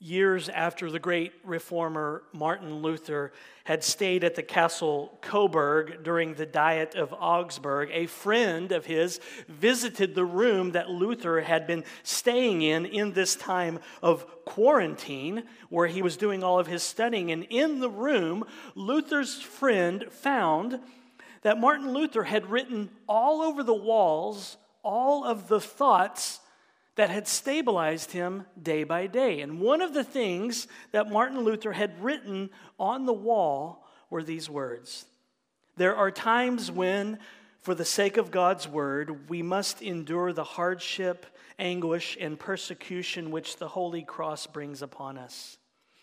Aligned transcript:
years 0.00 0.48
after 0.48 0.90
the 0.90 0.98
great 0.98 1.32
reformer 1.44 2.22
Martin 2.32 2.82
Luther 2.82 3.32
had 3.64 3.82
stayed 3.82 4.22
at 4.22 4.36
the 4.36 4.42
castle 4.42 5.18
Coburg 5.20 6.04
during 6.04 6.34
the 6.34 6.46
Diet 6.46 6.94
of 6.94 7.12
Augsburg, 7.12 7.90
a 7.92 8.06
friend 8.06 8.70
of 8.70 8.86
his 8.86 9.20
visited 9.48 10.14
the 10.14 10.24
room 10.24 10.72
that 10.72 10.88
Luther 10.88 11.40
had 11.40 11.66
been 11.66 11.84
staying 12.04 12.62
in 12.62 12.86
in 12.86 13.12
this 13.12 13.34
time 13.34 13.80
of 14.00 14.44
quarantine, 14.44 15.42
where 15.68 15.88
he 15.88 16.00
was 16.00 16.16
doing 16.16 16.44
all 16.44 16.60
of 16.60 16.68
his 16.68 16.82
studying. 16.82 17.32
And 17.32 17.44
in 17.50 17.80
the 17.80 17.90
room, 17.90 18.44
Luther's 18.74 19.40
friend 19.40 20.04
found 20.10 20.78
that 21.42 21.58
Martin 21.58 21.92
Luther 21.92 22.22
had 22.22 22.50
written 22.50 22.88
all 23.08 23.42
over 23.42 23.62
the 23.62 23.74
walls 23.74 24.56
all 24.82 25.24
of 25.24 25.48
the 25.48 25.60
thoughts 25.60 26.40
that 26.98 27.10
had 27.10 27.28
stabilized 27.28 28.10
him 28.10 28.44
day 28.60 28.82
by 28.82 29.06
day. 29.06 29.40
And 29.40 29.60
one 29.60 29.82
of 29.82 29.94
the 29.94 30.02
things 30.02 30.66
that 30.90 31.08
Martin 31.08 31.38
Luther 31.42 31.70
had 31.70 32.02
written 32.02 32.50
on 32.76 33.06
the 33.06 33.12
wall 33.12 33.86
were 34.10 34.24
these 34.24 34.50
words 34.50 35.06
There 35.76 35.94
are 35.94 36.10
times 36.10 36.72
when, 36.72 37.20
for 37.62 37.76
the 37.76 37.84
sake 37.84 38.16
of 38.16 38.32
God's 38.32 38.66
word, 38.66 39.30
we 39.30 39.42
must 39.42 39.80
endure 39.80 40.32
the 40.32 40.42
hardship, 40.42 41.24
anguish, 41.56 42.18
and 42.20 42.36
persecution 42.36 43.30
which 43.30 43.58
the 43.58 43.68
Holy 43.68 44.02
Cross 44.02 44.48
brings 44.48 44.82
upon 44.82 45.18
us. 45.18 45.56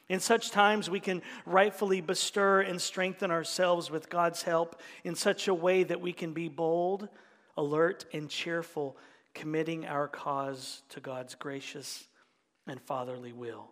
In 0.08 0.22
such 0.22 0.52
times, 0.52 0.90
we 0.90 1.02
can 1.02 1.22
rightfully 1.46 2.00
bestir 2.00 2.62
and 2.62 2.82
strengthen 2.82 3.32
ourselves 3.32 3.92
with 3.92 4.10
God's 4.10 4.44
help 4.44 4.80
in 5.04 5.16
such 5.16 5.50
a 5.50 5.54
way 5.54 5.84
that 5.84 6.00
we 6.00 6.14
can 6.14 6.32
be 6.32 6.48
bold, 6.48 7.10
alert, 7.58 8.06
and 8.14 8.30
cheerful 8.30 8.96
committing 9.36 9.86
our 9.86 10.08
cause 10.08 10.82
to 10.90 11.00
God's 11.00 11.36
gracious 11.36 12.08
and 12.66 12.82
fatherly 12.82 13.34
will. 13.34 13.70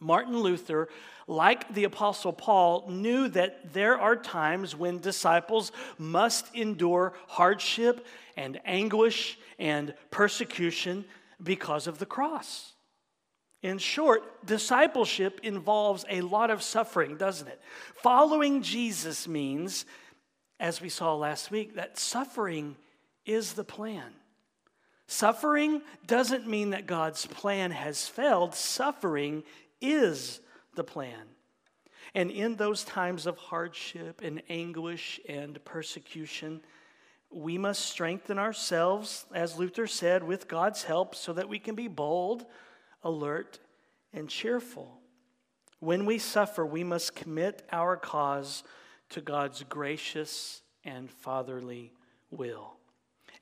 Martin 0.00 0.36
Luther, 0.38 0.88
like 1.26 1.72
the 1.72 1.84
Apostle 1.84 2.32
Paul, 2.32 2.84
knew 2.90 3.28
that 3.28 3.72
there 3.72 3.98
are 3.98 4.16
times 4.16 4.76
when 4.76 4.98
disciples 4.98 5.72
must 5.96 6.54
endure 6.54 7.14
hardship 7.28 8.06
and 8.36 8.60
anguish 8.66 9.38
and 9.58 9.94
persecution 10.10 11.04
because 11.42 11.86
of 11.86 11.98
the 11.98 12.06
cross. 12.06 12.72
In 13.62 13.78
short, 13.78 14.44
discipleship 14.44 15.40
involves 15.42 16.04
a 16.10 16.20
lot 16.20 16.50
of 16.50 16.62
suffering, 16.62 17.16
doesn't 17.16 17.48
it? 17.48 17.62
Following 18.02 18.62
Jesus 18.62 19.26
means, 19.26 19.86
as 20.60 20.82
we 20.82 20.90
saw 20.90 21.14
last 21.14 21.50
week, 21.50 21.76
that 21.76 21.98
suffering 21.98 22.76
is 23.24 23.54
the 23.54 23.64
plan. 23.64 24.12
Suffering 25.06 25.82
doesn't 26.06 26.46
mean 26.46 26.70
that 26.70 26.86
God's 26.86 27.26
plan 27.26 27.70
has 27.70 28.08
failed, 28.08 28.54
suffering 28.54 29.44
is 29.80 30.40
the 30.74 30.84
plan. 30.84 31.28
And 32.14 32.30
in 32.30 32.56
those 32.56 32.84
times 32.84 33.26
of 33.26 33.36
hardship 33.38 34.20
and 34.22 34.42
anguish 34.48 35.20
and 35.28 35.62
persecution, 35.64 36.60
we 37.30 37.58
must 37.58 37.86
strengthen 37.86 38.38
ourselves, 38.38 39.26
as 39.34 39.58
Luther 39.58 39.88
said, 39.88 40.22
with 40.22 40.46
God's 40.46 40.84
help 40.84 41.16
so 41.16 41.32
that 41.32 41.48
we 41.48 41.58
can 41.58 41.74
be 41.74 41.88
bold, 41.88 42.46
alert, 43.02 43.58
and 44.12 44.28
cheerful. 44.28 45.00
When 45.80 46.06
we 46.06 46.18
suffer, 46.18 46.64
we 46.64 46.84
must 46.84 47.16
commit 47.16 47.66
our 47.72 47.96
cause 47.96 48.62
to 49.10 49.20
God's 49.20 49.64
gracious 49.64 50.62
and 50.84 51.10
fatherly 51.10 51.92
will. 52.30 52.76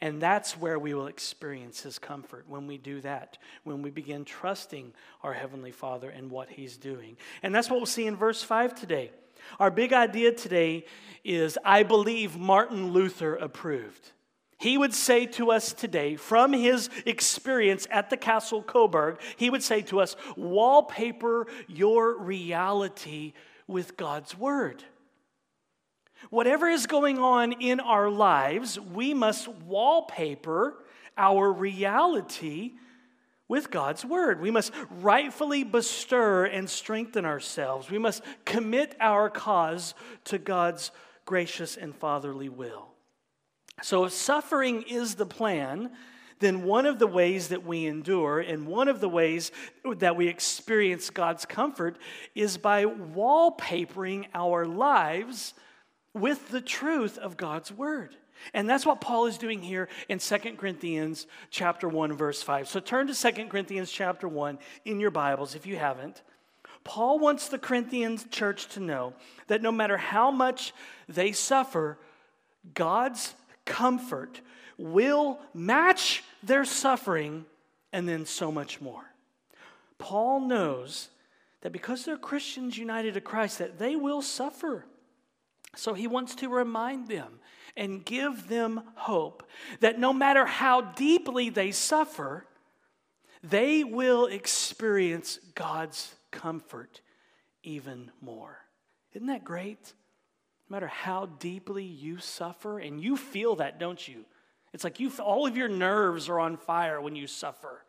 And 0.03 0.21
that's 0.21 0.59
where 0.59 0.81
we 0.81 0.95
will 0.95 1.07
experience 1.07 1.81
His 1.83 2.01
comfort 2.01 2.47
when 2.49 2.67
we 2.67 2.77
do 2.77 3.01
that, 3.03 3.39
when 3.63 3.83
we 3.83 3.91
begin 3.91 4.25
trusting 4.25 4.93
our 5.23 5.33
Heavenly 5.33 5.71
Father 5.71 6.11
and 6.11 6.29
what 6.29 6.51
He's 6.51 6.77
doing. 6.77 7.17
And 7.45 7.55
that's 7.55 7.71
what 7.71 7.77
we'll 7.77 7.87
see 7.87 8.07
in 8.09 8.17
verse 8.17 8.43
5 8.43 8.75
today. 8.75 9.13
Our 9.61 9.71
big 9.71 9.93
idea 9.93 10.33
today 10.33 10.87
is 11.23 11.57
I 11.65 11.85
believe 11.85 12.37
Martin 12.37 12.93
Luther 12.93 13.37
approved. 13.37 14.11
He 14.59 14.77
would 14.77 14.93
say 14.93 15.27
to 15.27 15.53
us 15.53 15.73
today, 15.73 16.17
from 16.17 16.53
his 16.53 16.91
experience 17.07 17.87
at 17.89 18.11
the 18.11 18.17
Castle 18.17 18.63
Coburg, 18.63 19.21
he 19.37 19.51
would 19.51 19.63
say 19.63 19.83
to 19.83 20.01
us, 20.01 20.17
wallpaper 20.37 21.47
your 21.69 22.19
reality 22.19 23.35
with 23.69 23.97
God's 23.97 24.37
Word. 24.37 24.83
Whatever 26.31 26.69
is 26.69 26.87
going 26.87 27.19
on 27.19 27.53
in 27.53 27.81
our 27.81 28.09
lives, 28.09 28.79
we 28.79 29.15
must 29.15 29.49
wallpaper 29.49 30.77
our 31.17 31.53
reality 31.53 32.73
with 33.49 33.71
God's 33.71 34.05
word. 34.05 34.41
We 34.41 34.51
must 34.51 34.73
rightfully 34.91 35.63
bestir 35.63 36.47
and 36.47 36.71
strengthen 36.71 37.25
ourselves. 37.25 37.91
We 37.91 37.99
must 37.99 38.23
commit 38.45 38.97
our 38.99 39.29
cause 39.29 39.95
to 40.25 40.39
God's 40.39 40.91
gracious 41.27 41.77
and 41.77 41.95
fatherly 41.95 42.49
will. 42.49 42.89
So, 43.83 44.05
if 44.05 44.13
suffering 44.13 44.83
is 44.83 45.17
the 45.17 45.27
plan, 45.27 45.91
then 46.39 46.65
one 46.65 46.87
of 46.87 46.99
the 46.99 47.07
ways 47.07 47.49
that 47.49 47.65
we 47.65 47.87
endure 47.87 48.41
and 48.41 48.67
one 48.67 48.89
of 48.89 49.01
the 49.01 49.09
ways 49.09 49.53
that 49.97 50.17
we 50.17 50.29
experience 50.29 51.11
God's 51.11 51.45
comfort 51.45 51.99
is 52.35 52.59
by 52.59 52.85
wallpapering 52.85 54.27
our 54.35 54.67
lives 54.67 55.55
with 56.15 56.51
the 56.51 56.61
truth 56.61 57.19
of 57.19 57.37
God's 57.37 57.73
word. 57.73 58.17
And 58.55 58.69
that's 58.69 58.85
what 58.85 59.01
Paul 59.01 59.27
is 59.27 59.39
doing 59.39 59.63
here 59.63 59.89
in 60.09 60.19
2 60.19 60.39
Corinthians 60.57 61.27
chapter 61.51 61.89
1 61.89 62.13
verse 62.15 62.43
5. 62.43 62.69
So 62.69 62.81
turn 62.81 63.07
to 63.07 63.15
2 63.15 63.47
Corinthians 63.47 63.91
chapter 63.91 64.27
1 64.27 64.59
in 64.85 65.01
your 65.01 65.11
Bibles 65.11 65.55
if 65.55 65.67
you 65.67 65.77
haven't. 65.77 66.23
Paul 66.85 67.19
wants 67.19 67.49
the 67.49 67.59
Corinthian 67.59 68.19
church 68.31 68.67
to 68.71 68.81
know 68.81 69.15
that 69.47 69.63
no 69.63 69.71
matter 69.71 69.97
how 69.97 70.31
much 70.31 70.73
they 71.09 71.33
suffer, 71.33 71.99
God's 72.75 73.35
comfort 73.65 74.41
will 74.77 75.39
match 75.55 76.25
their 76.43 76.65
suffering 76.65 77.45
and 77.93 78.09
then 78.09 78.27
so 78.27 78.51
much 78.51 78.81
more. 78.81 79.05
Paul 79.99 80.41
knows 80.41 81.09
that 81.61 81.71
because 81.71 82.05
they're 82.05 82.17
Christians 82.17 82.77
united 82.77 83.15
to 83.15 83.21
Christ 83.21 83.59
that 83.59 83.79
they 83.79 83.95
will 83.95 84.23
suffer. 84.23 84.85
So 85.75 85.95
he 85.95 86.07
wants 86.07 86.35
to 86.37 86.49
remind 86.49 87.09
them 87.09 87.41
and 87.77 88.05
give 88.05 88.49
them 88.49 88.83
hope 88.95 89.43
that 89.81 89.99
no 89.99 90.13
matter 90.13 90.45
how 90.45 90.81
deeply 90.81 91.49
they 91.49 91.73
suffer, 91.73 92.47
they 93.43 93.83
will 93.83 94.27
experience 94.27 95.39
God's 95.55 96.15
comfort 96.31 97.01
even 97.63 98.11
more. 98.21 98.59
Isn't 99.15 99.29
that 99.29 99.45
great? 99.45 99.95
No 100.69 100.75
matter 100.75 100.87
how 100.87 101.27
deeply 101.27 101.85
you 101.85 102.19
suffer, 102.19 102.79
and 102.79 103.03
you 103.03 103.17
feel 103.17 103.57
that, 103.57 103.79
don't 103.79 104.07
you? 104.07 104.25
It's 104.73 104.85
like 104.85 105.01
you, 105.01 105.11
all 105.21 105.47
of 105.47 105.57
your 105.57 105.69
nerves 105.69 106.29
are 106.29 106.41
on 106.41 106.57
fire 106.57 107.01
when 107.01 107.17
you 107.17 107.27
suffer. 107.27 107.85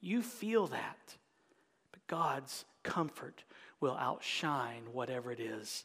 You 0.00 0.22
feel 0.22 0.66
that. 0.68 1.16
But 1.92 2.06
God's 2.06 2.64
comfort 2.82 3.44
will 3.80 3.96
outshine 3.96 4.82
whatever 4.92 5.32
it 5.32 5.40
is 5.40 5.84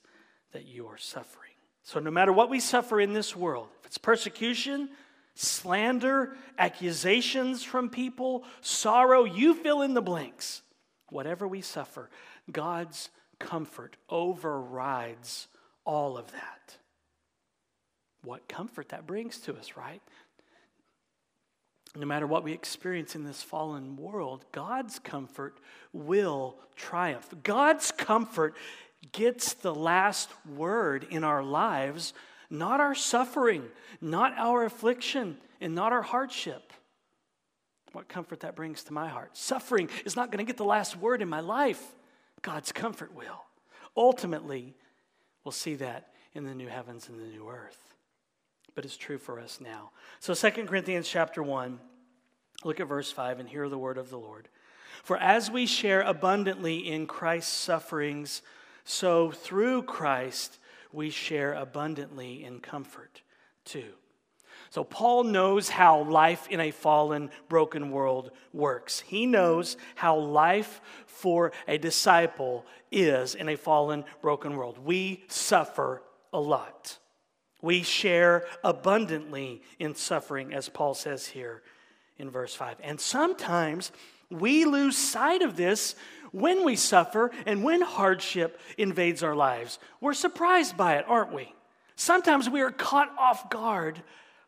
that 0.53 0.65
you 0.65 0.87
are 0.87 0.97
suffering. 0.97 1.51
So, 1.83 1.99
no 1.99 2.11
matter 2.11 2.31
what 2.31 2.49
we 2.49 2.59
suffer 2.59 3.01
in 3.01 3.13
this 3.13 3.35
world, 3.35 3.67
if 3.79 3.87
it's 3.87 3.97
persecution, 3.97 4.89
slander, 5.35 6.35
accusations 6.57 7.63
from 7.63 7.89
people, 7.89 8.45
sorrow, 8.61 9.25
you 9.25 9.53
fill 9.53 9.81
in 9.81 9.93
the 9.93 10.01
blanks. 10.01 10.61
Whatever 11.09 11.47
we 11.47 11.61
suffer, 11.61 12.09
God's 12.51 13.09
comfort 13.39 13.97
overrides 14.09 15.47
all 15.85 16.17
of 16.17 16.31
that. 16.31 16.77
What 18.23 18.47
comfort 18.47 18.89
that 18.89 19.05
brings 19.05 19.39
to 19.39 19.55
us, 19.55 19.75
right? 19.75 20.01
No 21.95 22.07
matter 22.07 22.25
what 22.25 22.43
we 22.43 22.53
experience 22.53 23.13
in 23.15 23.23
this 23.23 23.43
fallen 23.43 23.97
world, 23.97 24.45
God's 24.51 24.97
comfort 24.97 25.59
will 25.91 26.57
triumph. 26.75 27.31
God's 27.43 27.91
comfort 27.91 28.55
gets 29.11 29.53
the 29.53 29.73
last 29.73 30.29
word 30.55 31.05
in 31.09 31.23
our 31.23 31.43
lives, 31.43 32.13
not 32.49 32.79
our 32.79 32.95
suffering, 32.95 33.65
not 34.01 34.33
our 34.37 34.63
affliction, 34.63 35.37
and 35.59 35.75
not 35.75 35.91
our 35.91 36.01
hardship. 36.01 36.73
What 37.91 38.07
comfort 38.07 38.39
that 38.39 38.55
brings 38.55 38.83
to 38.85 38.93
my 38.93 39.07
heart. 39.07 39.37
Suffering 39.37 39.89
is 40.05 40.15
not 40.15 40.31
going 40.31 40.43
to 40.43 40.49
get 40.49 40.57
the 40.57 40.65
last 40.65 40.97
word 40.97 41.21
in 41.21 41.29
my 41.29 41.41
life. 41.41 41.81
God's 42.41 42.71
comfort 42.71 43.13
will. 43.13 43.43
Ultimately, 43.95 44.73
we'll 45.43 45.51
see 45.51 45.75
that 45.75 46.09
in 46.33 46.45
the 46.45 46.55
new 46.55 46.67
heavens 46.67 47.07
and 47.09 47.19
the 47.19 47.25
new 47.25 47.47
earth. 47.47 47.77
But 48.75 48.85
it's 48.85 48.97
true 48.97 49.19
for 49.19 49.39
us 49.39 49.59
now. 49.61 49.91
So 50.19 50.33
2 50.33 50.65
Corinthians 50.65 51.07
chapter 51.07 51.43
1, 51.43 51.79
look 52.63 52.79
at 52.79 52.87
verse 52.87 53.11
5 53.11 53.39
and 53.39 53.47
hear 53.47 53.69
the 53.69 53.77
word 53.77 53.99
of 53.99 54.09
the 54.09 54.17
Lord. 54.17 54.49
For 55.03 55.17
as 55.17 55.51
we 55.51 55.65
share 55.65 56.01
abundantly 56.01 56.77
in 56.77 57.05
Christ's 57.05 57.53
sufferings, 57.53 58.41
so 58.83 59.31
through 59.31 59.83
Christ 59.83 60.59
we 60.91 61.09
share 61.09 61.53
abundantly 61.53 62.43
in 62.43 62.59
comfort 62.59 63.21
too. 63.65 63.93
So, 64.69 64.83
Paul 64.83 65.25
knows 65.25 65.69
how 65.69 66.01
life 66.01 66.47
in 66.49 66.59
a 66.59 66.71
fallen, 66.71 67.29
broken 67.47 67.91
world 67.91 68.31
works. 68.53 69.01
He 69.01 69.27
knows 69.27 69.77
how 69.93 70.17
life 70.17 70.81
for 71.05 71.51
a 71.67 71.77
disciple 71.77 72.65
is 72.91 73.35
in 73.35 73.49
a 73.49 73.55
fallen, 73.55 74.03
broken 74.19 74.55
world. 74.55 74.79
We 74.79 75.25
suffer 75.27 76.01
a 76.33 76.39
lot. 76.39 76.97
We 77.61 77.83
share 77.83 78.47
abundantly 78.63 79.61
in 79.77 79.93
suffering, 79.93 80.55
as 80.55 80.69
Paul 80.69 80.95
says 80.95 81.27
here 81.27 81.61
in 82.17 82.31
verse 82.31 82.55
5. 82.55 82.77
And 82.81 82.99
sometimes 82.99 83.91
we 84.31 84.65
lose 84.65 84.97
sight 84.97 85.43
of 85.43 85.55
this 85.55 85.95
when 86.33 86.65
we 86.65 86.75
suffer 86.75 87.31
and 87.45 87.63
when 87.63 87.81
hardship 87.81 88.59
invades 88.77 89.23
our 89.23 89.35
lives. 89.35 89.79
We're 90.01 90.13
surprised 90.13 90.75
by 90.75 90.97
it, 90.97 91.05
aren't 91.07 91.31
we? 91.31 91.53
Sometimes 91.95 92.49
we 92.49 92.61
are 92.61 92.71
caught 92.71 93.13
off 93.17 93.49
guard 93.49 94.01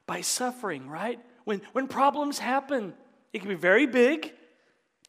by 0.07 0.21
suffering, 0.21 0.89
right? 0.89 1.19
When, 1.45 1.61
when 1.71 1.87
problems 1.87 2.39
happen, 2.39 2.93
it 3.31 3.39
can 3.39 3.49
be 3.49 3.55
very 3.55 3.85
big, 3.85 4.33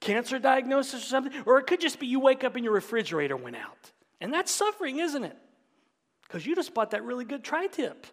cancer 0.01 0.39
diagnosis 0.39 1.03
or 1.03 1.07
something, 1.07 1.33
or 1.47 1.59
it 1.59 1.67
could 1.67 1.81
just 1.81 1.99
be 1.99 2.07
you 2.07 2.21
wake 2.21 2.45
up 2.45 2.55
and 2.55 2.65
your 2.65 2.75
refrigerator 2.75 3.37
went 3.37 3.57
out. 3.57 3.91
And 4.21 4.33
that's 4.33 4.53
suffering, 4.53 4.99
isn't 4.99 5.25
it? 5.25 5.37
Because 6.23 6.47
you 6.47 6.55
just 6.55 6.75
bought 6.75 6.91
that 6.91 7.05
really 7.05 7.25
good 7.25 7.43
tri 7.43 7.67
tip. 7.69 8.07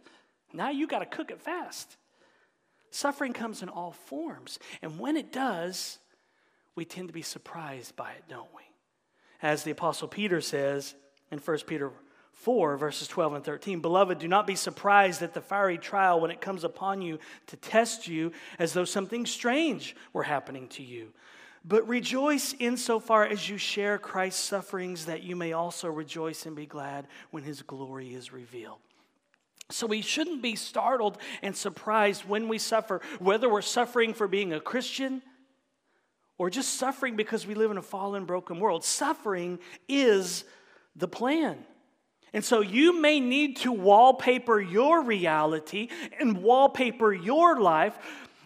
Now 0.53 0.69
you 0.69 0.87
got 0.87 0.99
to 0.99 1.05
cook 1.05 1.31
it 1.31 1.41
fast. 1.41 1.97
Suffering 2.91 3.33
comes 3.33 3.63
in 3.63 3.69
all 3.69 3.91
forms. 3.91 4.59
And 4.81 4.99
when 4.99 5.17
it 5.17 5.31
does, 5.31 5.97
we 6.75 6.85
tend 6.85 7.09
to 7.09 7.13
be 7.13 7.21
surprised 7.21 7.95
by 7.95 8.11
it, 8.11 8.23
don't 8.27 8.53
we? 8.55 8.63
As 9.41 9.63
the 9.63 9.71
Apostle 9.71 10.07
Peter 10.07 10.41
says 10.41 10.95
in 11.31 11.39
1 11.39 11.57
Peter 11.67 11.91
4, 12.33 12.77
verses 12.77 13.07
12 13.07 13.33
and 13.35 13.43
13. 13.43 13.79
Beloved, 13.79 14.19
do 14.19 14.27
not 14.27 14.47
be 14.47 14.55
surprised 14.55 15.21
at 15.21 15.33
the 15.33 15.41
fiery 15.41 15.77
trial 15.77 16.19
when 16.19 16.31
it 16.31 16.41
comes 16.41 16.63
upon 16.63 17.01
you 17.01 17.19
to 17.47 17.55
test 17.55 18.07
you 18.07 18.31
as 18.59 18.73
though 18.73 18.85
something 18.85 19.25
strange 19.25 19.95
were 20.13 20.23
happening 20.23 20.67
to 20.69 20.83
you. 20.83 21.13
But 21.65 21.87
rejoice 21.87 22.53
insofar 22.59 23.25
as 23.25 23.47
you 23.47 23.57
share 23.57 23.97
Christ's 23.97 24.43
sufferings, 24.43 25.05
that 25.05 25.23
you 25.23 25.35
may 25.35 25.53
also 25.53 25.89
rejoice 25.89 26.45
and 26.45 26.55
be 26.55 26.65
glad 26.65 27.07
when 27.31 27.43
his 27.43 27.61
glory 27.61 28.13
is 28.13 28.33
revealed. 28.33 28.79
So 29.69 29.87
we 29.87 30.01
shouldn't 30.01 30.41
be 30.41 30.55
startled 30.55 31.17
and 31.41 31.55
surprised 31.55 32.25
when 32.25 32.49
we 32.49 32.57
suffer, 32.57 33.01
whether 33.19 33.47
we're 33.47 33.61
suffering 33.61 34.13
for 34.13 34.27
being 34.27 34.51
a 34.51 34.59
Christian 34.59 35.21
or 36.37 36.49
just 36.49 36.75
suffering 36.75 37.15
because 37.15 37.45
we 37.45 37.55
live 37.55 37.71
in 37.71 37.77
a 37.77 37.81
fallen, 37.81 38.25
broken 38.25 38.59
world. 38.59 38.83
Suffering 38.83 39.59
is 39.87 40.43
the 40.95 41.07
plan. 41.07 41.57
And 42.33 42.43
so 42.43 42.61
you 42.61 42.99
may 42.99 43.19
need 43.19 43.57
to 43.57 43.71
wallpaper 43.71 44.59
your 44.59 45.03
reality 45.03 45.89
and 46.19 46.41
wallpaper 46.41 47.13
your 47.13 47.61
life 47.61 47.97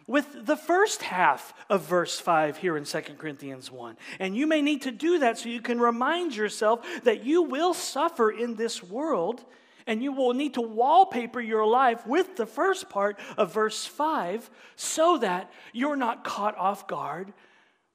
with 0.07 0.45
the 0.45 0.55
first 0.55 1.01
half 1.01 1.53
of 1.69 1.83
verse 1.83 2.19
5 2.19 2.57
here 2.57 2.77
in 2.77 2.85
2 2.85 3.01
Corinthians 3.17 3.71
1. 3.71 3.97
And 4.19 4.35
you 4.35 4.47
may 4.47 4.61
need 4.61 4.83
to 4.83 4.91
do 4.91 5.19
that 5.19 5.37
so 5.37 5.49
you 5.49 5.61
can 5.61 5.79
remind 5.79 6.35
yourself 6.35 6.85
that 7.03 7.25
you 7.25 7.43
will 7.43 7.73
suffer 7.73 8.29
in 8.29 8.55
this 8.55 8.81
world 8.83 9.43
and 9.85 10.03
you 10.03 10.11
will 10.11 10.33
need 10.33 10.55
to 10.55 10.61
wallpaper 10.61 11.39
your 11.39 11.65
life 11.65 12.05
with 12.05 12.35
the 12.35 12.45
first 12.45 12.89
part 12.89 13.17
of 13.37 13.53
verse 13.53 13.85
5 13.85 14.49
so 14.75 15.17
that 15.19 15.51
you're 15.71 15.95
not 15.95 16.25
caught 16.25 16.57
off 16.57 16.87
guard 16.87 17.33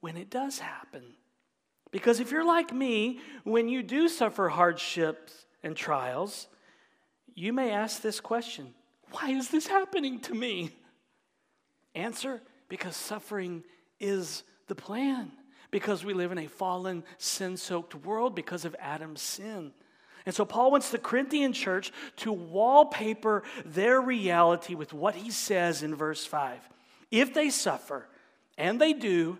when 0.03 0.19
it 0.19 0.29
does 0.29 0.59
happen. 0.59 1.03
Because 1.91 2.21
if 2.21 2.31
you're 2.31 2.45
like 2.45 2.75
me, 2.75 3.21
when 3.45 3.71
you 3.71 3.83
do 3.83 4.09
suffer 4.09 4.51
hardships, 4.51 5.47
and 5.63 5.77
trials, 5.77 6.49
you 7.35 7.53
may 7.53 7.71
ask 7.71 8.03
this 8.03 8.21
question 8.21 8.75
Why 9.13 9.31
is 9.31 9.51
this 9.51 9.67
happening 9.67 10.21
to 10.21 10.35
me? 10.35 10.71
Answer 11.95 12.41
because 12.69 12.97
suffering 12.97 13.65
is 14.01 14.45
the 14.67 14.75
plan, 14.75 15.31
because 15.71 16.05
we 16.05 16.15
live 16.15 16.33
in 16.33 16.39
a 16.39 16.47
fallen, 16.47 17.05
sin 17.19 17.57
soaked 17.57 17.95
world 17.95 18.35
because 18.35 18.65
of 18.65 18.75
Adam's 18.79 19.21
sin. 19.21 19.73
And 20.25 20.35
so 20.35 20.45
Paul 20.45 20.71
wants 20.71 20.91
the 20.91 20.99
Corinthian 20.99 21.53
church 21.53 21.93
to 22.19 22.33
wallpaper 22.33 23.43
their 23.65 24.01
reality 24.01 24.75
with 24.75 24.93
what 24.93 25.17
he 25.17 25.31
says 25.31 25.83
in 25.83 25.97
verse 25.97 26.25
5. 26.25 26.61
If 27.11 27.35
they 27.35 27.51
suffer, 27.51 28.07
and 28.57 28.81
they 28.81 28.93
do, 28.93 29.39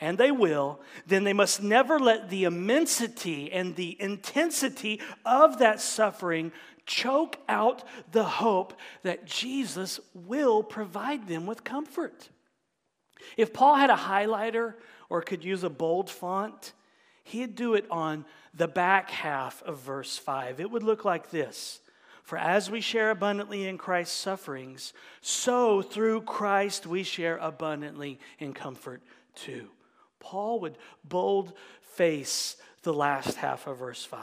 and 0.00 0.18
they 0.18 0.30
will, 0.30 0.80
then 1.06 1.24
they 1.24 1.32
must 1.32 1.62
never 1.62 1.98
let 1.98 2.30
the 2.30 2.44
immensity 2.44 3.52
and 3.52 3.76
the 3.76 4.00
intensity 4.00 5.00
of 5.24 5.58
that 5.58 5.80
suffering 5.80 6.52
choke 6.86 7.38
out 7.48 7.82
the 8.12 8.24
hope 8.24 8.74
that 9.02 9.24
Jesus 9.24 10.00
will 10.14 10.62
provide 10.62 11.28
them 11.28 11.46
with 11.46 11.64
comfort. 11.64 12.28
If 13.36 13.52
Paul 13.52 13.76
had 13.76 13.90
a 13.90 13.96
highlighter 13.96 14.74
or 15.08 15.22
could 15.22 15.44
use 15.44 15.64
a 15.64 15.70
bold 15.70 16.10
font, 16.10 16.72
he'd 17.24 17.54
do 17.54 17.74
it 17.74 17.86
on 17.90 18.24
the 18.52 18.68
back 18.68 19.10
half 19.10 19.62
of 19.62 19.78
verse 19.78 20.18
5. 20.18 20.60
It 20.60 20.70
would 20.70 20.82
look 20.82 21.04
like 21.04 21.30
this 21.30 21.80
For 22.22 22.38
as 22.38 22.70
we 22.70 22.80
share 22.80 23.10
abundantly 23.10 23.66
in 23.66 23.78
Christ's 23.78 24.16
sufferings, 24.16 24.92
so 25.20 25.82
through 25.82 26.22
Christ 26.22 26.86
we 26.86 27.02
share 27.02 27.38
abundantly 27.38 28.18
in 28.38 28.52
comfort 28.52 29.02
too. 29.34 29.68
Paul 30.24 30.60
would 30.60 30.78
bold 31.04 31.52
face 31.82 32.56
the 32.82 32.94
last 32.94 33.36
half 33.36 33.66
of 33.66 33.78
verse 33.78 34.04
5. 34.04 34.20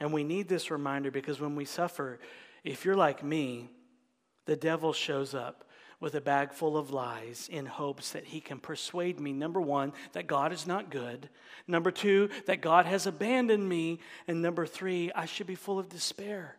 And 0.00 0.12
we 0.12 0.24
need 0.24 0.48
this 0.48 0.70
reminder 0.70 1.10
because 1.10 1.40
when 1.40 1.54
we 1.54 1.66
suffer, 1.66 2.18
if 2.64 2.84
you're 2.84 2.96
like 2.96 3.22
me, 3.22 3.68
the 4.46 4.56
devil 4.56 4.94
shows 4.94 5.34
up 5.34 5.68
with 6.00 6.14
a 6.14 6.20
bag 6.20 6.52
full 6.52 6.76
of 6.76 6.90
lies 6.90 7.48
in 7.52 7.66
hopes 7.66 8.12
that 8.12 8.24
he 8.24 8.40
can 8.40 8.58
persuade 8.58 9.20
me, 9.20 9.32
number 9.32 9.60
one, 9.60 9.92
that 10.14 10.26
God 10.26 10.52
is 10.52 10.66
not 10.66 10.90
good, 10.90 11.28
number 11.68 11.90
two, 11.90 12.30
that 12.46 12.62
God 12.62 12.86
has 12.86 13.06
abandoned 13.06 13.68
me, 13.68 14.00
and 14.26 14.42
number 14.42 14.66
three, 14.66 15.12
I 15.14 15.26
should 15.26 15.46
be 15.46 15.54
full 15.54 15.78
of 15.78 15.90
despair. 15.90 16.56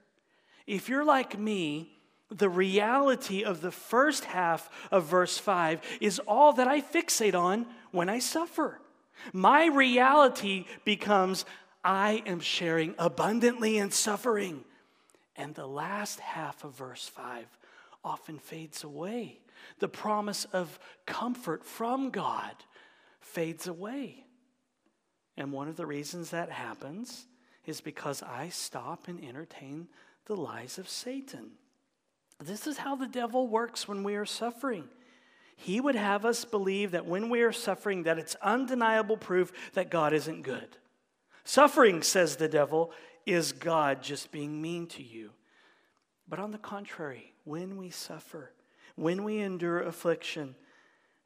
If 0.66 0.88
you're 0.88 1.04
like 1.04 1.38
me, 1.38 1.92
the 2.34 2.50
reality 2.50 3.44
of 3.44 3.62
the 3.62 3.72
first 3.72 4.26
half 4.26 4.70
of 4.92 5.06
verse 5.06 5.38
5 5.38 5.82
is 6.02 6.20
all 6.20 6.54
that 6.54 6.68
I 6.68 6.82
fixate 6.82 7.36
on 7.36 7.66
when 7.92 8.10
I 8.10 8.20
suffer. 8.20 8.80
My 9.32 9.68
reality 9.68 10.66
becomes 10.84 11.46
I 11.84 12.24
am 12.26 12.40
sharing 12.40 12.96
abundantly 12.98 13.78
in 13.78 13.92
suffering. 13.92 14.64
And 15.36 15.56
the 15.56 15.68
last 15.68 16.20
half 16.20 16.64
of 16.64 16.76
verse 16.76 17.08
5 17.08 17.46
often 18.04 18.40
fades 18.40 18.84
away. 18.84 19.40
The 19.80 19.88
promise 19.88 20.46
of 20.46 20.80
comfort 21.06 21.64
from 21.64 22.10
God 22.10 22.56
fades 23.20 23.68
away. 23.68 24.26
And 25.38 25.52
one 25.52 25.68
of 25.68 25.78
the 25.78 25.86
reasons 25.86 26.30
that 26.30 26.52
happens 26.52 27.26
is 27.66 27.82
because 27.82 28.22
I 28.22 28.50
stop 28.50 29.08
and 29.08 29.24
entertain 29.24 29.88
the 30.26 30.36
lies 30.36 30.78
of 30.78 30.90
Satan. 30.90 31.52
This 32.46 32.68
is 32.68 32.78
how 32.78 32.96
the 32.96 33.08
devil 33.08 33.48
works 33.48 33.88
when 33.88 34.04
we 34.04 34.16
are 34.16 34.26
suffering. 34.26 34.88
He 35.56 35.80
would 35.80 35.96
have 35.96 36.26
us 36.26 36.46
believe 36.46 36.92
that 36.92 37.06
when 37.06 37.30
we 37.30 37.42
are 37.42 37.52
suffering 37.52 38.04
that 38.04 38.20
it's 38.20 38.36
undeniable 38.42 39.18
proof 39.18 39.52
that 39.74 39.90
God 39.90 40.14
isn't 40.14 40.42
good. 40.42 40.78
Suffering, 41.44 42.02
says 42.02 42.36
the 42.36 42.48
devil, 42.48 42.92
is 43.26 43.52
God 43.52 44.02
just 44.02 44.32
being 44.32 44.62
mean 44.62 44.88
to 44.88 45.04
you. 45.04 45.32
But 46.28 46.40
on 46.40 46.52
the 46.52 46.58
contrary, 46.58 47.34
when 47.44 47.78
we 47.78 47.90
suffer, 47.90 48.52
when 48.96 49.24
we 49.24 49.40
endure 49.40 49.82
affliction, 49.82 50.56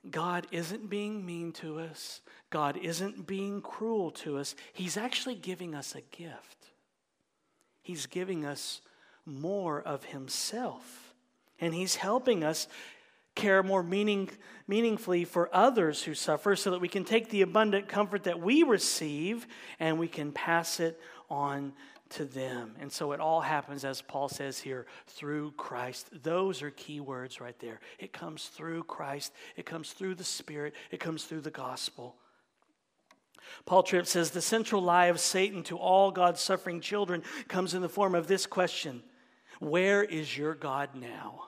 God 0.10 0.48
isn't 0.52 0.90
being 0.90 1.26
mean 1.26 1.52
to 1.54 1.80
us. 1.80 2.22
God 2.50 2.78
isn't 2.78 3.28
being 3.28 3.62
cruel 3.62 4.12
to 4.12 4.38
us. 4.38 4.56
He's 4.74 4.98
actually 4.98 5.36
giving 5.36 5.76
us 5.76 5.96
a 5.96 6.02
gift. 6.02 6.68
He's 7.82 8.06
giving 8.06 8.46
us 8.46 8.82
more 9.26 9.82
of 9.82 10.06
Himself. 10.06 11.07
And 11.60 11.74
He's 11.74 11.96
helping 11.96 12.44
us 12.44 12.68
care 13.36 13.62
more 13.64 13.84
meaning, 13.84 14.30
meaningfully 14.68 15.24
for 15.24 15.50
others 15.54 16.04
who 16.04 16.14
suffer 16.14 16.56
so 16.56 16.72
that 16.72 16.82
we 16.82 16.88
can 16.88 17.06
take 17.06 17.30
the 17.30 17.44
abundant 17.44 17.88
comfort 17.88 18.24
that 18.24 18.42
we 18.42 18.64
receive 18.64 19.48
and 19.80 20.00
we 20.00 20.08
can 20.08 20.32
pass 20.32 20.80
it 20.80 21.00
on 21.30 21.72
to 22.10 22.26
them. 22.26 22.76
And 22.80 22.92
so 22.92 23.12
it 23.12 23.20
all 23.20 23.42
happens, 23.42 23.86
as 23.86 24.02
Paul 24.02 24.30
says 24.30 24.60
here, 24.60 24.88
through 25.08 25.52
Christ. 25.52 26.10
Those 26.24 26.62
are 26.62 26.72
key 26.72 27.00
words 27.00 27.40
right 27.40 27.58
there. 27.60 27.80
It 28.00 28.12
comes 28.12 28.48
through 28.48 28.84
Christ, 28.84 29.34
it 29.56 29.66
comes 29.66 29.94
through 29.94 30.16
the 30.16 30.24
Spirit, 30.24 30.74
it 30.92 31.00
comes 31.00 31.26
through 31.26 31.42
the 31.42 31.52
gospel. 31.52 32.16
Paul 33.66 33.84
Tripp 33.84 34.08
says 34.08 34.32
the 34.32 34.42
central 34.42 34.82
lie 34.82 35.06
of 35.06 35.20
Satan 35.20 35.64
to 35.64 35.78
all 35.78 36.12
God's 36.12 36.42
suffering 36.42 36.82
children 36.82 37.24
comes 37.48 37.74
in 37.74 37.82
the 37.82 37.90
form 37.90 38.16
of 38.16 38.28
this 38.28 38.46
question 38.46 39.04
Where 39.60 40.04
is 40.04 40.38
your 40.38 40.54
God 40.56 40.90
now? 40.96 41.47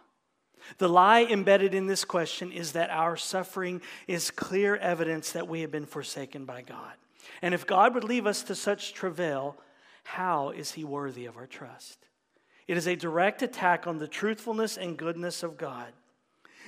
The 0.78 0.90
lie 0.90 1.24
embedded 1.24 1.74
in 1.74 1.88
this 1.88 2.06
question 2.06 2.52
is 2.52 2.74
that 2.74 2.90
our 2.90 3.18
suffering 3.18 3.82
is 4.08 4.32
clear 4.32 4.76
evidence 4.76 5.32
that 5.32 5.48
we 5.48 5.62
have 5.62 5.72
been 5.72 5.86
forsaken 5.86 6.46
by 6.46 6.62
God. 6.62 6.94
And 7.42 7.54
if 7.54 7.66
God 7.66 7.94
would 7.94 8.04
leave 8.04 8.28
us 8.28 8.44
to 8.44 8.56
such 8.56 8.94
travail, 8.94 9.58
how 10.04 10.50
is 10.50 10.72
he 10.72 10.84
worthy 10.84 11.26
of 11.26 11.38
our 11.38 11.48
trust? 11.48 12.00
It 12.68 12.78
is 12.78 12.88
a 12.88 12.96
direct 12.96 13.42
attack 13.42 13.88
on 13.88 13.98
the 13.98 14.08
truthfulness 14.08 14.78
and 14.78 14.98
goodness 14.98 15.44
of 15.44 15.58
God. 15.58 15.92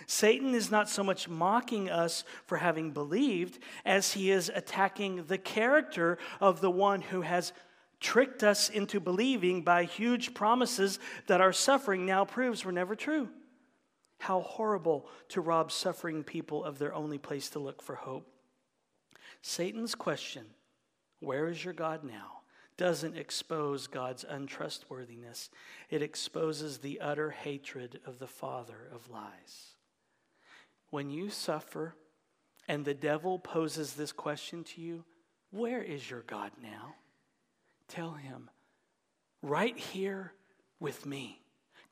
Satan 0.07 0.55
is 0.55 0.71
not 0.71 0.89
so 0.89 1.03
much 1.03 1.29
mocking 1.29 1.89
us 1.89 2.23
for 2.45 2.57
having 2.57 2.91
believed 2.91 3.59
as 3.85 4.13
he 4.13 4.31
is 4.31 4.51
attacking 4.53 5.25
the 5.25 5.37
character 5.37 6.17
of 6.39 6.59
the 6.59 6.71
one 6.71 7.01
who 7.01 7.21
has 7.21 7.53
tricked 7.99 8.43
us 8.43 8.67
into 8.67 8.99
believing 8.99 9.61
by 9.61 9.83
huge 9.83 10.33
promises 10.33 10.99
that 11.27 11.39
our 11.39 11.53
suffering 11.53 12.05
now 12.05 12.25
proves 12.25 12.65
were 12.65 12.71
never 12.71 12.95
true. 12.95 13.29
How 14.21 14.41
horrible 14.41 15.07
to 15.29 15.41
rob 15.41 15.71
suffering 15.71 16.23
people 16.23 16.63
of 16.63 16.77
their 16.77 16.93
only 16.93 17.17
place 17.17 17.49
to 17.49 17.59
look 17.59 17.81
for 17.81 17.95
hope. 17.95 18.31
Satan's 19.41 19.95
question, 19.95 20.45
Where 21.19 21.47
is 21.47 21.65
your 21.65 21.73
God 21.73 22.03
now? 22.03 22.41
doesn't 22.77 23.17
expose 23.17 23.87
God's 23.87 24.23
untrustworthiness, 24.27 25.49
it 25.89 26.01
exposes 26.01 26.77
the 26.77 26.99
utter 26.99 27.31
hatred 27.31 27.99
of 28.05 28.19
the 28.19 28.27
father 28.27 28.89
of 28.93 29.09
lies. 29.09 29.75
When 30.89 31.09
you 31.09 31.29
suffer 31.29 31.95
and 32.67 32.85
the 32.85 32.93
devil 32.93 33.39
poses 33.39 33.93
this 33.93 34.11
question 34.11 34.63
to 34.65 34.81
you, 34.81 35.03
Where 35.49 35.81
is 35.81 36.09
your 36.09 36.21
God 36.21 36.51
now? 36.61 36.95
Tell 37.87 38.13
him, 38.13 38.49
right 39.41 39.77
here 39.77 40.33
with 40.79 41.05
me, 41.05 41.41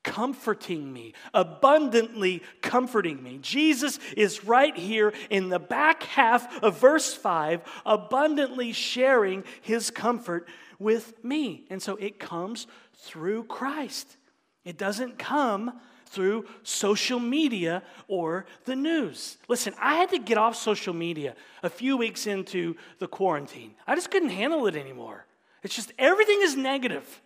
comforting 0.03 0.91
me, 0.91 1.13
abundantly 1.33 2.41
comforting 2.61 3.21
me. 3.21 3.39
Jesus 3.41 3.99
is 4.15 4.45
right 4.45 4.75
here 4.75 5.13
in 5.29 5.49
the 5.49 5.59
back 5.59 6.03
half 6.03 6.63
of 6.63 6.79
verse 6.79 7.13
5, 7.13 7.61
abundantly 7.85 8.71
sharing 8.71 9.43
his 9.61 9.89
comfort 9.91 10.47
with 10.79 11.23
me. 11.23 11.65
And 11.69 11.81
so 11.81 11.95
it 11.97 12.19
comes 12.19 12.67
through 12.95 13.43
Christ. 13.43 14.17
It 14.63 14.77
doesn't 14.77 15.19
come 15.19 15.79
through 16.05 16.45
social 16.63 17.19
media 17.19 17.83
or 18.07 18.45
the 18.65 18.75
news. 18.75 19.37
Listen, 19.47 19.73
I 19.79 19.95
had 19.95 20.09
to 20.09 20.19
get 20.19 20.37
off 20.37 20.55
social 20.55 20.93
media 20.93 21.35
a 21.61 21.69
few 21.69 21.97
weeks 21.97 22.25
into 22.25 22.75
the 22.97 23.07
quarantine. 23.07 23.75
I 23.85 23.95
just 23.95 24.09
couldn't 24.09 24.29
handle 24.29 24.65
it 24.67 24.75
anymore. 24.75 25.25
It's 25.61 25.75
just 25.75 25.91
everything 25.99 26.39
is 26.41 26.55
negative. 26.55 27.21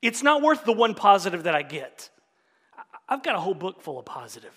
It's 0.00 0.22
not 0.22 0.42
worth 0.42 0.64
the 0.64 0.72
one 0.72 0.94
positive 0.94 1.44
that 1.44 1.54
I 1.54 1.62
get. 1.62 2.10
I've 3.08 3.22
got 3.22 3.34
a 3.34 3.40
whole 3.40 3.54
book 3.54 3.80
full 3.82 3.98
of 3.98 4.04
positive. 4.04 4.54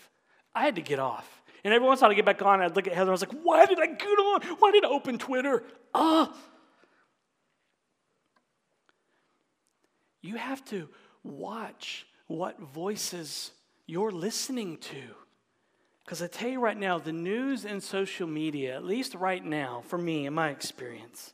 I 0.54 0.64
had 0.64 0.76
to 0.76 0.82
get 0.82 1.00
off. 1.00 1.42
And 1.64 1.74
every 1.74 1.88
once 1.88 2.00
in 2.00 2.06
a 2.06 2.08
while 2.08 2.12
I 2.12 2.16
get 2.16 2.26
back 2.26 2.42
on, 2.42 2.62
I'd 2.62 2.76
look 2.76 2.88
at 2.88 2.94
Heather, 2.94 3.04
and 3.04 3.10
I 3.10 3.12
was 3.12 3.22
like, 3.22 3.40
why 3.44 3.66
did 3.66 3.80
I 3.80 3.88
get 3.88 4.06
on? 4.06 4.42
Why 4.60 4.72
did 4.72 4.84
I 4.84 4.90
open 4.90 5.18
Twitter? 5.18 5.64
Ah. 5.94 6.34
You 10.22 10.36
have 10.36 10.64
to 10.66 10.90
watch 11.24 12.06
what 12.28 12.60
voices 12.60 13.52
you're 13.86 14.12
listening 14.12 14.78
to. 14.78 15.02
Because 16.04 16.22
I 16.22 16.28
tell 16.28 16.50
you 16.50 16.60
right 16.60 16.78
now, 16.78 16.98
the 16.98 17.12
news 17.12 17.64
and 17.64 17.82
social 17.82 18.28
media, 18.28 18.76
at 18.76 18.84
least 18.84 19.16
right 19.16 19.44
now, 19.44 19.84
for 19.88 19.98
me, 19.98 20.26
in 20.26 20.34
my 20.34 20.50
experience, 20.50 21.34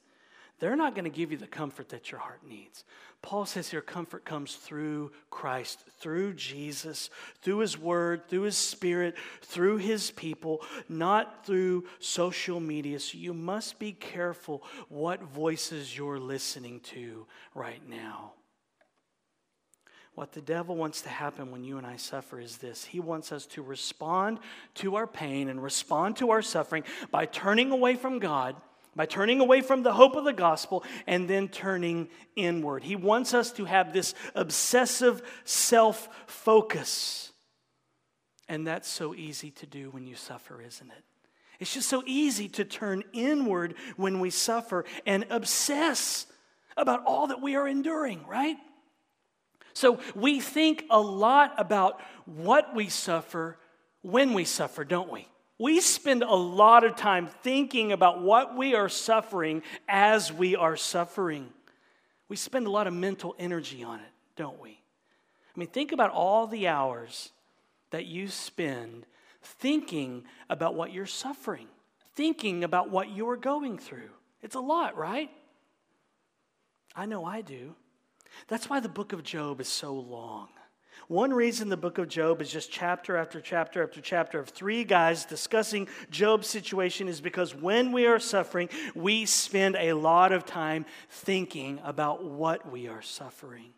they're 0.60 0.76
not 0.76 0.96
going 0.96 1.06
to 1.06 1.16
give 1.16 1.32
you 1.32 1.38
the 1.38 1.48
comfort 1.48 1.90
that 1.90 2.12
your 2.12 2.20
heart 2.20 2.42
needs. 2.48 2.84
Paul 3.22 3.46
says 3.46 3.70
here 3.70 3.82
comfort 3.82 4.26
comes 4.26 4.56
through 4.56 5.12
Christ, 5.30 5.84
through 6.00 6.34
Jesus, 6.34 7.10
through 7.42 7.60
his 7.60 7.78
word, 7.78 8.28
through 8.30 8.44
his 8.44 8.58
spirit, 8.58 9.16
through 9.42 9.78
his 9.78 10.12
people, 10.12 10.62
not 10.88 11.46
through 11.46 11.86
social 12.00 12.60
media. 12.60 13.00
So 13.00 13.18
you 13.18 13.34
must 13.34 13.80
be 13.80 13.92
careful 13.92 14.64
what 14.90 15.22
voices 15.24 15.98
you're 15.98 16.20
listening 16.20 16.80
to 16.82 17.26
right 17.54 17.82
now. 17.88 18.34
What 20.14 20.32
the 20.32 20.42
devil 20.42 20.76
wants 20.76 21.02
to 21.02 21.10
happen 21.10 21.52
when 21.52 21.64
you 21.64 21.78
and 21.78 21.86
I 21.86 21.98
suffer 21.98 22.40
is 22.40 22.58
this 22.58 22.86
he 22.86 23.00
wants 23.00 23.32
us 23.32 23.46
to 23.48 23.62
respond 23.62 24.40
to 24.76 24.96
our 24.96 25.06
pain 25.06 25.48
and 25.48 25.62
respond 25.62 26.18
to 26.18 26.32
our 26.32 26.42
suffering 26.42 26.84
by 27.12 27.28
turning 27.28 27.72
away 27.72 27.96
from 27.96 28.18
God 28.18 28.56
by 28.98 29.06
turning 29.06 29.39
away 29.39 29.62
from 29.62 29.84
the 29.84 29.94
hope 29.94 30.16
of 30.16 30.25
the 30.25 30.34
gospel 30.34 30.84
and 31.06 31.30
then 31.30 31.48
turning 31.48 32.10
inward. 32.36 32.84
He 32.84 32.96
wants 32.96 33.34
us 33.34 33.51
to 33.54 33.66
have 33.66 33.94
this 33.94 34.16
obsessive 34.36 35.22
self 35.46 36.10
focus. 36.25 37.32
And 38.50 38.66
that's 38.66 38.89
so 38.89 39.13
easy 39.13 39.51
to 39.51 39.66
do 39.66 39.92
when 39.92 40.08
you 40.08 40.16
suffer, 40.16 40.62
isn't 40.62 40.89
it? 40.89 41.04
It's 41.60 41.74
just 41.74 41.89
so 41.89 42.04
easy 42.06 42.50
to 42.50 42.66
turn 42.66 43.04
inward 43.13 43.75
when 43.98 44.20
we 44.20 44.30
suffer 44.30 44.86
and 45.06 45.25
obsess 45.30 46.25
about 46.75 47.04
all 47.06 47.27
that 47.27 47.42
we 47.42 47.56
are 47.56 47.68
enduring, 47.68 48.25
right? 48.27 48.58
So 49.74 50.00
we 50.16 50.39
think 50.39 50.86
a 50.89 51.00
lot 51.00 51.54
about 51.58 52.01
what 52.25 52.74
we 52.75 52.89
suffer 52.89 53.58
when 54.01 54.34
we 54.34 54.44
suffer, 54.44 54.84
don't 54.84 55.12
we? 55.12 55.27
We 55.60 55.82
spend 55.82 56.24
a 56.24 56.36
lot 56.36 56.84
of 56.84 56.96
time 56.96 57.28
thinking 57.28 57.92
about 57.92 58.22
what 58.22 58.56
we 58.56 58.76
are 58.76 58.90
suffering 58.90 59.64
as 59.88 60.32
we 60.32 60.56
are 60.56 60.76
suffering. 60.76 61.50
We 62.30 62.36
spend 62.36 62.68
a 62.68 62.72
lot 62.72 62.88
of 62.88 62.94
mental 62.94 63.36
energy 63.40 63.84
on 63.84 64.00
it, 64.00 64.12
don't 64.36 64.62
we? 64.62 64.72
I 64.72 65.60
mean, 65.60 65.70
think 65.70 65.92
about 65.92 66.12
all 66.12 66.46
the 66.46 66.68
hours 66.68 67.32
that 67.90 68.06
you 68.06 68.28
spend 68.28 69.06
thinking 69.42 70.26
about 70.50 70.76
what 70.76 70.94
you're 70.94 71.06
suffering, 71.06 71.68
thinking 72.16 72.64
about 72.64 72.92
what 72.92 73.16
you're 73.16 73.38
going 73.38 73.80
through. 73.80 74.10
It's 74.44 74.56
a 74.56 74.60
lot, 74.60 74.96
right? 74.96 75.32
I 76.96 77.08
know 77.08 77.26
I 77.26 77.42
do. 77.42 77.76
That's 78.48 78.70
why 78.70 78.80
the 78.80 78.90
book 78.90 79.14
of 79.14 79.24
Job 79.24 79.60
is 79.60 79.68
so 79.68 79.94
long. 79.94 80.50
One 81.08 81.32
reason 81.32 81.70
the 81.70 81.78
book 81.78 82.00
of 82.00 82.10
Job 82.10 82.42
is 82.42 82.52
just 82.52 82.70
chapter 82.70 83.16
after 83.16 83.40
chapter 83.40 83.82
after 83.82 84.02
chapter 84.02 84.40
of 84.40 84.50
three 84.50 84.84
guys 84.84 85.24
discussing 85.24 85.88
Job's 86.12 86.48
situation 86.48 87.08
is 87.08 87.22
because 87.22 87.56
when 87.56 87.94
we 87.94 88.06
are 88.08 88.20
suffering, 88.20 88.68
we 88.94 89.26
spend 89.26 89.78
a 89.78 89.94
lot 89.94 90.34
of 90.34 90.46
time 90.46 90.86
thinking 91.10 91.80
about 91.86 92.26
what 92.26 92.70
we 92.70 92.90
are 92.90 93.02
suffering. 93.02 93.72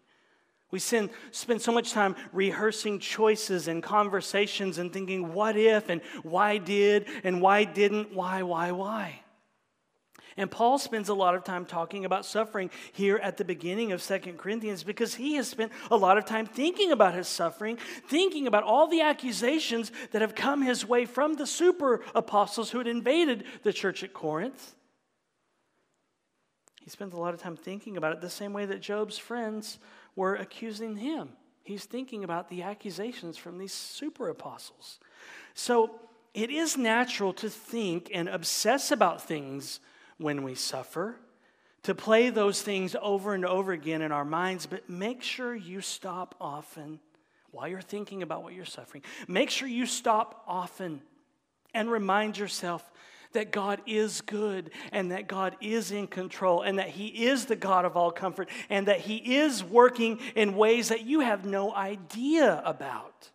We 0.71 0.79
spend, 0.79 1.12
spend 1.29 1.62
so 1.62 1.71
much 1.71 1.91
time 1.91 2.15
rehearsing 2.33 2.98
choices 2.98 3.67
and 3.67 3.83
conversations 3.83 4.79
and 4.79 4.91
thinking, 4.91 5.31
what 5.33 5.55
if 5.55 5.89
and 5.89 6.01
why 6.24 6.57
did 6.57 7.05
and 7.24 7.41
why 7.41 7.63
didn't, 7.63 8.12
why, 8.12 8.41
why, 8.41 8.71
why. 8.71 9.19
And 10.39 10.50
Paul 10.50 10.79
spends 10.79 11.10
a 11.10 11.13
lot 11.13 11.36
of 11.36 11.43
time 11.43 11.65
talking 11.65 12.05
about 12.05 12.25
suffering 12.25 12.69
here 12.93 13.17
at 13.17 13.36
the 13.36 13.43
beginning 13.43 13.91
of 13.91 14.01
Second 14.01 14.38
Corinthians 14.38 14.86
because 14.86 15.15
he 15.15 15.36
has 15.36 15.50
spent 15.50 15.69
a 15.91 15.98
lot 15.98 16.17
of 16.17 16.24
time 16.24 16.46
thinking 16.46 16.93
about 16.93 17.13
his 17.13 17.27
suffering, 17.27 17.77
thinking 18.08 18.48
about 18.48 18.63
all 18.63 18.88
the 18.88 19.01
accusations 19.01 19.91
that 20.12 20.22
have 20.22 20.36
come 20.36 20.62
his 20.62 20.86
way 20.86 21.03
from 21.03 21.34
the 21.34 21.46
super 21.46 22.01
apostles 22.15 22.72
who 22.72 22.77
had 22.77 22.88
invaded 22.88 23.43
the 23.63 23.74
church 23.74 24.01
at 24.01 24.13
Corinth. 24.13 24.75
He 26.81 26.89
spends 26.89 27.13
a 27.13 27.19
lot 27.19 27.34
of 27.34 27.41
time 27.41 27.58
thinking 27.58 27.98
about 27.98 28.13
it 28.13 28.22
the 28.22 28.29
same 28.29 28.53
way 28.53 28.65
that 28.65 28.79
Job's 28.79 29.17
friends 29.17 29.77
were 30.15 30.36
accusing 30.36 30.96
him. 30.96 31.31
He's 31.63 31.84
thinking 31.84 32.24
about 32.24 32.48
the 32.48 32.62
accusations 32.62 33.36
from 33.36 33.58
these 33.58 33.74
super 33.74 34.29
apostles. 34.29 35.01
So 35.53 36.00
it 36.34 36.50
is 36.50 36.77
natural 36.77 37.34
to 37.34 37.50
think 37.50 38.10
and 38.13 38.29
obsess 38.29 38.89
about 38.89 39.22
things 39.22 39.81
when 40.19 40.43
we 40.43 40.53
suffer, 40.53 41.15
to 41.83 41.95
play 41.95 42.29
those 42.29 42.61
things 42.61 42.95
over 43.01 43.33
and 43.33 43.45
over 43.45 43.71
again 43.71 44.01
in 44.01 44.11
our 44.11 44.25
minds, 44.25 44.65
but 44.65 44.89
make 44.89 45.23
sure 45.23 45.55
you 45.55 45.81
stop 45.81 46.35
often 46.39 46.99
while 47.51 47.67
you're 47.67 47.81
thinking 47.81 48.21
about 48.21 48.43
what 48.43 48.53
you're 48.53 48.65
suffering. 48.65 49.03
Make 49.27 49.49
sure 49.49 49.67
you 49.67 49.85
stop 49.85 50.43
often 50.45 51.01
and 51.73 51.89
remind 51.89 52.38
yourself 52.38 52.83
that 53.33 53.51
God 53.51 53.81
is 53.85 54.21
good 54.21 54.71
and 54.91 55.11
that 55.11 55.27
God 55.27 55.55
is 55.61 55.91
in 55.91 56.07
control 56.07 56.61
and 56.63 56.79
that 56.79 56.89
He 56.89 57.07
is 57.27 57.45
the 57.45 57.55
God 57.55 57.85
of 57.85 57.95
all 57.95 58.11
comfort 58.11 58.49
and 58.69 58.88
that 58.88 59.01
He 59.01 59.38
is 59.38 59.63
working 59.63 60.19
in 60.35 60.55
ways 60.55 60.89
that 60.89 61.05
you 61.05 61.21
have 61.21 61.45
no 61.45 61.73
idea 61.73 62.61
about. 62.65 63.29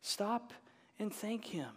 Stop 0.00 0.52
and 0.98 1.12
thank 1.12 1.44
Him. 1.46 1.70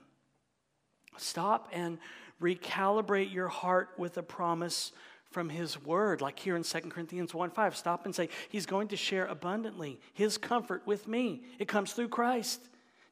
Stop 1.17 1.69
and 1.71 1.97
recalibrate 2.41 3.33
your 3.33 3.47
heart 3.47 3.89
with 3.97 4.17
a 4.17 4.23
promise 4.23 4.91
from 5.31 5.49
his 5.49 5.81
word. 5.83 6.21
Like 6.21 6.39
here 6.39 6.55
in 6.55 6.63
2 6.63 6.79
corinthians 6.81 7.33
1 7.33 7.51
5 7.51 7.75
stop 7.75 8.05
and 8.05 8.15
say 8.15 8.29
he's 8.49 8.65
going 8.65 8.87
to 8.89 8.97
share 8.97 9.25
abundantly 9.25 9.99
his 10.13 10.37
comfort 10.37 10.83
with 10.85 11.07
me. 11.07 11.43
It 11.59 11.67
comes 11.67 11.93
through 11.93 12.09
christ. 12.09 12.61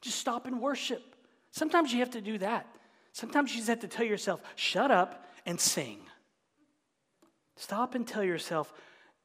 Just 0.02 0.20
stop 0.20 0.46
and 0.46 0.62
worship. 0.62 1.16
Sometimes 1.52 1.92
you 1.92 2.00
have 2.00 2.12
to 2.12 2.22
do 2.22 2.38
that. 2.40 2.68
Sometimes 3.12 3.52
you 3.52 3.58
just 3.58 3.70
have 3.70 3.80
to 3.80 3.88
tell 3.88 4.06
yourself 4.06 4.42
shut 4.56 4.92
up 4.92 5.26
and 5.46 5.60
sing. 5.60 6.00
Stop 7.58 7.96
and 7.96 8.08
tell 8.08 8.24
yourself 8.24 8.74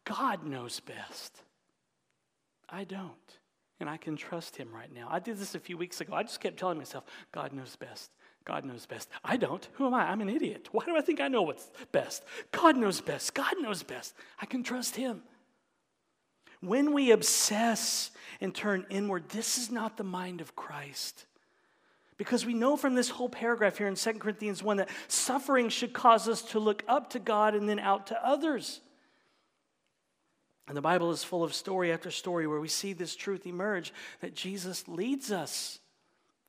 god 0.05 0.45
knows 0.45 0.81
best. 0.81 1.43
I 2.69 2.85
don't 2.85 3.15
and 3.81 3.89
i 3.89 3.97
can 3.97 4.15
trust 4.15 4.57
him 4.57 4.69
right 4.75 4.93
now. 4.93 5.09
I 5.11 5.19
did 5.21 5.39
this 5.39 5.55
a 5.55 5.61
few 5.61 5.77
weeks 5.77 6.01
ago. 6.01 6.15
I 6.15 6.23
just 6.23 6.41
kept 6.41 6.59
telling 6.59 6.79
myself 6.79 7.05
god 7.33 7.53
knows 7.53 7.77
best 7.77 8.11
God 8.51 8.65
knows 8.65 8.85
best. 8.85 9.09
I 9.23 9.37
don't. 9.37 9.69
Who 9.75 9.87
am 9.87 9.95
I? 9.95 10.11
I'm 10.11 10.21
an 10.21 10.29
idiot. 10.29 10.71
Why 10.73 10.85
do 10.85 10.97
I 10.97 11.03
think 11.03 11.21
I 11.21 11.29
know 11.29 11.43
what's 11.43 11.71
best? 11.93 12.25
God 12.51 12.77
knows 12.77 13.01
best. 13.01 13.33
God 13.33 13.55
knows 13.61 13.85
best. 13.85 14.13
I 14.41 14.47
can 14.47 14.65
trust 14.65 14.97
Him. 14.97 15.23
when 16.61 16.93
we 16.93 17.13
obsess 17.13 18.11
and 18.41 18.53
turn 18.53 18.87
inward, 18.91 19.29
this 19.29 19.57
is 19.57 19.71
not 19.71 19.97
the 19.97 20.03
mind 20.03 20.41
of 20.41 20.57
Christ. 20.57 21.27
Because 22.17 22.45
we 22.45 22.53
know 22.53 22.77
from 22.77 22.97
this 22.97 23.09
whole 23.09 23.29
paragraph 23.29 23.79
here 23.79 23.87
in 23.87 23.95
2 23.95 24.15
Corinthians 24.15 24.65
1 24.65 24.79
that 24.79 24.89
suffering 25.07 25.69
should 25.69 25.93
cause 25.93 26.29
us 26.29 26.43
to 26.43 26.59
look 26.59 26.83
up 26.89 27.11
to 27.11 27.21
God 27.21 27.55
and 27.55 27.69
then 27.69 27.79
out 27.79 28.09
to 28.09 28.27
others. 28.27 28.81
And 30.67 30.77
the 30.77 30.83
Bible 30.83 31.13
is 31.13 31.23
full 31.23 31.45
of 31.45 31.55
story 31.55 31.93
after 31.93 32.11
story 32.11 32.49
where 32.49 32.61
we 32.61 32.69
see 32.69 32.95
this 32.95 33.15
truth 33.15 33.47
emerge 33.47 33.93
that 34.23 34.35
Jesus 34.35 34.89
leads 34.89 35.31
us 35.31 35.80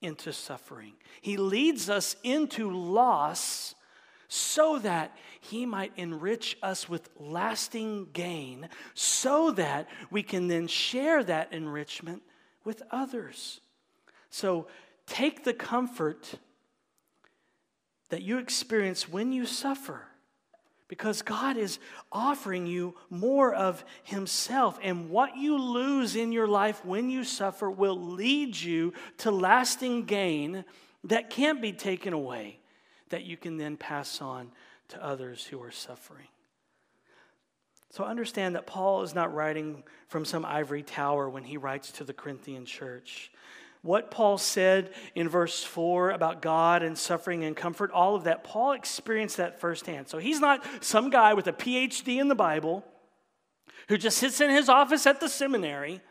into 0.01 0.34
suffering. 0.34 0.93
He 1.22 1.38
leads 1.38 1.89
us 1.89 2.15
into 2.24 2.72
loss 2.72 3.75
so 4.27 4.79
that 4.79 5.15
he 5.41 5.65
might 5.65 5.91
enrich 5.98 6.58
us 6.63 6.88
with 6.88 7.10
lasting 7.20 8.08
gain, 8.13 8.70
so 8.93 9.51
that 9.51 9.89
we 10.10 10.24
can 10.24 10.48
then 10.48 10.67
share 10.67 11.24
that 11.24 11.51
enrichment 11.51 12.22
with 12.63 12.81
others. 12.91 13.60
So, 14.29 14.67
Take 15.12 15.43
the 15.43 15.53
comfort 15.53 16.36
that 18.08 18.22
you 18.22 18.38
experience 18.38 19.10
when 19.10 19.34
you 19.34 19.46
suffer 19.46 20.03
because 20.91 21.21
God 21.21 21.55
is 21.55 21.79
offering 22.12 22.65
you 22.65 22.95
more 23.10 23.53
of 23.53 23.86
Himself. 24.03 24.77
And 24.83 25.10
what 25.10 25.38
you 25.38 25.57
lose 25.57 26.17
in 26.17 26.33
your 26.33 26.50
life 26.50 26.83
when 26.83 27.10
you 27.10 27.24
suffer 27.24 27.71
will 27.71 27.95
lead 27.98 28.57
you 28.57 28.91
to 29.19 29.31
lasting 29.31 30.03
gain 30.03 30.65
that 31.05 31.29
can't 31.29 31.62
be 31.62 31.71
taken 31.71 32.12
away, 32.12 32.60
that 33.07 33.24
you 33.24 33.38
can 33.38 33.55
then 33.55 33.77
pass 33.77 34.21
on 34.21 34.51
to 34.89 35.01
others 35.01 35.45
who 35.45 35.63
are 35.63 35.71
suffering. 35.71 36.27
So 37.91 38.03
understand 38.03 38.55
that 38.55 38.67
Paul 38.67 39.03
is 39.03 39.15
not 39.15 39.33
writing 39.33 39.83
from 40.10 40.25
some 40.25 40.43
ivory 40.43 40.83
tower 40.83 41.29
when 41.29 41.45
he 41.45 41.55
writes 41.55 41.93
to 41.93 42.03
the 42.03 42.12
Corinthian 42.12 42.65
church 42.65 43.31
what 43.81 44.11
Paul 44.11 44.38
said 44.38 44.91
in 45.15 45.27
verse 45.27 45.63
4 45.63 46.11
about 46.11 46.41
God 46.41 46.83
and 46.83 46.97
suffering 46.97 47.43
and 47.43 47.55
comfort, 47.55 47.91
all 47.91 48.15
of 48.15 48.25
that, 48.25 48.43
Paul 48.43 48.73
experienced 48.73 49.38
that 49.38 49.59
firsthand. 49.59 50.07
So 50.07 50.19
he's 50.19 50.39
not 50.39 50.63
some 50.81 51.09
guy 51.09 51.33
with 51.33 51.47
a 51.47 51.53
PhD 51.53 52.19
in 52.19 52.27
the 52.27 52.35
Bible 52.35 52.85
who 53.88 53.97
just 53.97 54.17
sits 54.17 54.39
in 54.39 54.51
his 54.51 54.69
office 54.69 55.07
at 55.07 55.19
the 55.19 55.27
seminary 55.27 56.01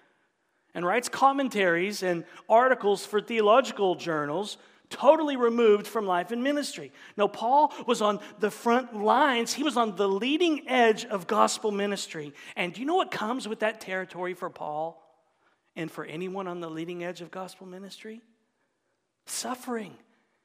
and 0.75 0.85
writes 0.85 1.09
commentaries 1.09 2.03
and 2.03 2.25
articles 2.49 3.07
for 3.07 3.21
theological 3.21 3.95
journals 3.95 4.57
totally 4.89 5.37
removed 5.37 5.87
from 5.87 6.05
life 6.05 6.33
and 6.33 6.43
ministry. 6.43 6.93
No, 7.17 7.29
Paul 7.29 7.73
was 7.87 8.03
on 8.03 8.19
the 8.41 8.50
front 8.50 8.97
lines. 8.97 9.53
He 9.53 9.62
was 9.62 9.77
on 9.77 9.95
the 9.95 10.09
leading 10.09 10.69
edge 10.69 11.05
of 11.05 11.29
gospel 11.29 11.71
ministry. 11.71 12.35
And 12.57 12.75
do 12.75 12.81
you 12.81 12.87
know 12.87 12.97
what 12.97 13.12
comes 13.12 13.47
with 13.47 13.61
that 13.61 13.81
territory 13.81 14.35
for 14.35 14.50
Paul? 14.50 15.00
And 15.81 15.91
for 15.91 16.05
anyone 16.05 16.47
on 16.47 16.61
the 16.61 16.71
leading 16.71 17.03
edge 17.03 17.21
of 17.21 17.31
gospel 17.31 17.67
ministry? 17.67 18.21
Suffering 19.27 19.95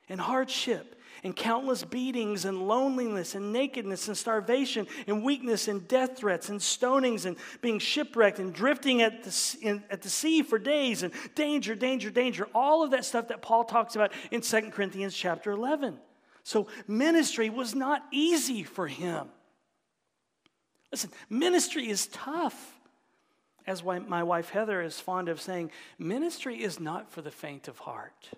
and 0.10 0.20
hardship 0.20 1.00
and 1.24 1.36
countless 1.36 1.84
beatings 1.84 2.46
and 2.46 2.68
loneliness 2.68 3.36
and 3.36 3.52
nakedness 3.52 4.08
and 4.08 4.18
starvation 4.18 4.86
and 5.08 5.24
weakness 5.24 5.68
and 5.68 5.88
death 5.88 6.18
threats 6.18 6.50
and 6.50 6.60
stonings 6.60 7.26
and 7.26 7.38
being 7.62 7.80
shipwrecked 7.80 8.40
and 8.40 8.54
drifting 8.54 9.02
at 9.02 9.24
the, 9.24 9.58
in, 9.62 9.84
at 9.90 10.02
the 10.02 10.10
sea 10.10 10.44
for 10.44 10.60
days 10.60 11.04
and 11.04 11.14
danger, 11.34 11.76
danger, 11.76 12.10
danger. 12.10 12.48
All 12.54 12.84
of 12.84 12.92
that 12.92 13.06
stuff 13.06 13.30
that 13.30 13.42
Paul 13.42 13.64
talks 13.64 13.96
about 13.96 14.12
in 14.32 14.42
2 14.42 14.72
Corinthians 14.72 15.16
chapter 15.16 15.52
11. 15.52 15.98
So 16.44 16.68
ministry 16.88 17.50
was 17.50 17.74
not 17.74 18.04
easy 18.12 18.64
for 18.64 18.88
him. 18.88 19.28
Listen, 20.92 21.10
ministry 21.30 21.90
is 21.90 22.08
tough 22.08 22.75
as 23.68 23.84
my 23.84 24.24
wife 24.24 24.50
Heather 24.50 24.82
is 24.82 25.00
fond 25.00 25.30
of 25.30 25.42
saying, 25.42 25.72
ministry 25.98 26.62
is 26.62 26.80
not 26.80 27.10
for 27.12 27.22
the 27.22 27.32
faint 27.32 27.68
of 27.68 27.80
heart. 27.80 28.30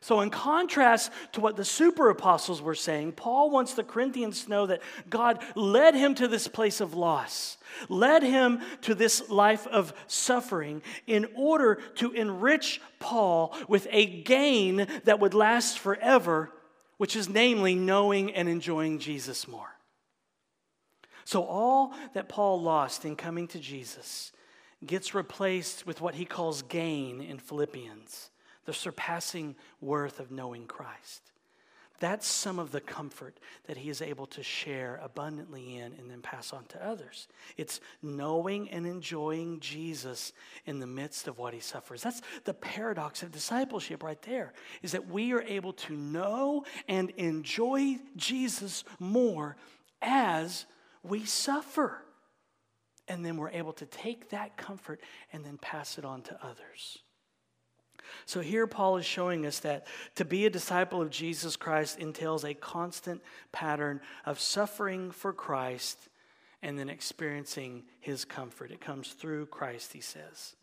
So, 0.00 0.20
in 0.20 0.30
contrast 0.30 1.10
to 1.32 1.40
what 1.40 1.56
the 1.56 1.64
super 1.64 2.10
apostles 2.10 2.60
were 2.60 2.74
saying, 2.74 3.12
Paul 3.12 3.50
wants 3.50 3.74
the 3.74 3.82
Corinthians 3.82 4.44
to 4.44 4.50
know 4.50 4.66
that 4.66 4.82
God 5.08 5.42
led 5.54 5.94
him 5.94 6.14
to 6.16 6.28
this 6.28 6.48
place 6.48 6.80
of 6.80 6.94
loss, 6.94 7.56
led 7.88 8.22
him 8.22 8.60
to 8.82 8.94
this 8.94 9.30
life 9.30 9.66
of 9.66 9.94
suffering 10.06 10.82
in 11.06 11.26
order 11.34 11.76
to 11.96 12.12
enrich 12.12 12.80
Paul 12.98 13.56
with 13.68 13.88
a 13.90 14.06
gain 14.06 14.86
that 15.04 15.18
would 15.18 15.34
last 15.34 15.78
forever, 15.78 16.52
which 16.98 17.16
is 17.16 17.28
namely 17.28 17.74
knowing 17.74 18.34
and 18.34 18.48
enjoying 18.48 18.98
Jesus 18.98 19.48
more. 19.48 19.75
So, 21.26 21.42
all 21.42 21.92
that 22.14 22.28
Paul 22.28 22.62
lost 22.62 23.04
in 23.04 23.16
coming 23.16 23.48
to 23.48 23.58
Jesus 23.58 24.30
gets 24.86 25.12
replaced 25.12 25.84
with 25.84 26.00
what 26.00 26.14
he 26.14 26.24
calls 26.24 26.62
gain 26.62 27.20
in 27.20 27.38
Philippians 27.38 28.30
the 28.64 28.72
surpassing 28.72 29.56
worth 29.80 30.20
of 30.20 30.30
knowing 30.30 30.66
Christ. 30.66 31.32
That's 31.98 32.28
some 32.28 32.60
of 32.60 32.70
the 32.70 32.80
comfort 32.80 33.40
that 33.66 33.76
he 33.76 33.90
is 33.90 34.00
able 34.00 34.26
to 34.26 34.42
share 34.44 35.00
abundantly 35.02 35.78
in 35.78 35.94
and 35.94 36.08
then 36.08 36.22
pass 36.22 36.52
on 36.52 36.64
to 36.66 36.86
others. 36.86 37.26
It's 37.56 37.80
knowing 38.02 38.70
and 38.70 38.86
enjoying 38.86 39.58
Jesus 39.58 40.32
in 40.64 40.78
the 40.78 40.86
midst 40.86 41.26
of 41.26 41.38
what 41.38 41.54
he 41.54 41.60
suffers. 41.60 42.02
That's 42.02 42.22
the 42.44 42.54
paradox 42.54 43.24
of 43.24 43.32
discipleship 43.32 44.04
right 44.04 44.20
there, 44.22 44.52
is 44.82 44.92
that 44.92 45.08
we 45.08 45.32
are 45.32 45.42
able 45.42 45.72
to 45.72 45.94
know 45.94 46.64
and 46.86 47.10
enjoy 47.16 47.96
Jesus 48.16 48.84
more 49.00 49.56
as 50.00 50.66
we 51.08 51.24
suffer. 51.24 52.02
And 53.08 53.24
then 53.24 53.36
we're 53.36 53.50
able 53.50 53.72
to 53.74 53.86
take 53.86 54.30
that 54.30 54.56
comfort 54.56 55.00
and 55.32 55.44
then 55.44 55.58
pass 55.58 55.96
it 55.98 56.04
on 56.04 56.22
to 56.22 56.38
others. 56.44 56.98
So 58.24 58.40
here, 58.40 58.66
Paul 58.66 58.96
is 58.96 59.06
showing 59.06 59.46
us 59.46 59.60
that 59.60 59.86
to 60.16 60.24
be 60.24 60.46
a 60.46 60.50
disciple 60.50 61.02
of 61.02 61.10
Jesus 61.10 61.56
Christ 61.56 61.98
entails 61.98 62.44
a 62.44 62.54
constant 62.54 63.22
pattern 63.52 64.00
of 64.24 64.40
suffering 64.40 65.10
for 65.10 65.32
Christ 65.32 66.08
and 66.62 66.78
then 66.78 66.88
experiencing 66.88 67.84
his 68.00 68.24
comfort. 68.24 68.70
It 68.70 68.80
comes 68.80 69.10
through 69.10 69.46
Christ, 69.46 69.92
he 69.92 70.00
says. 70.00 70.54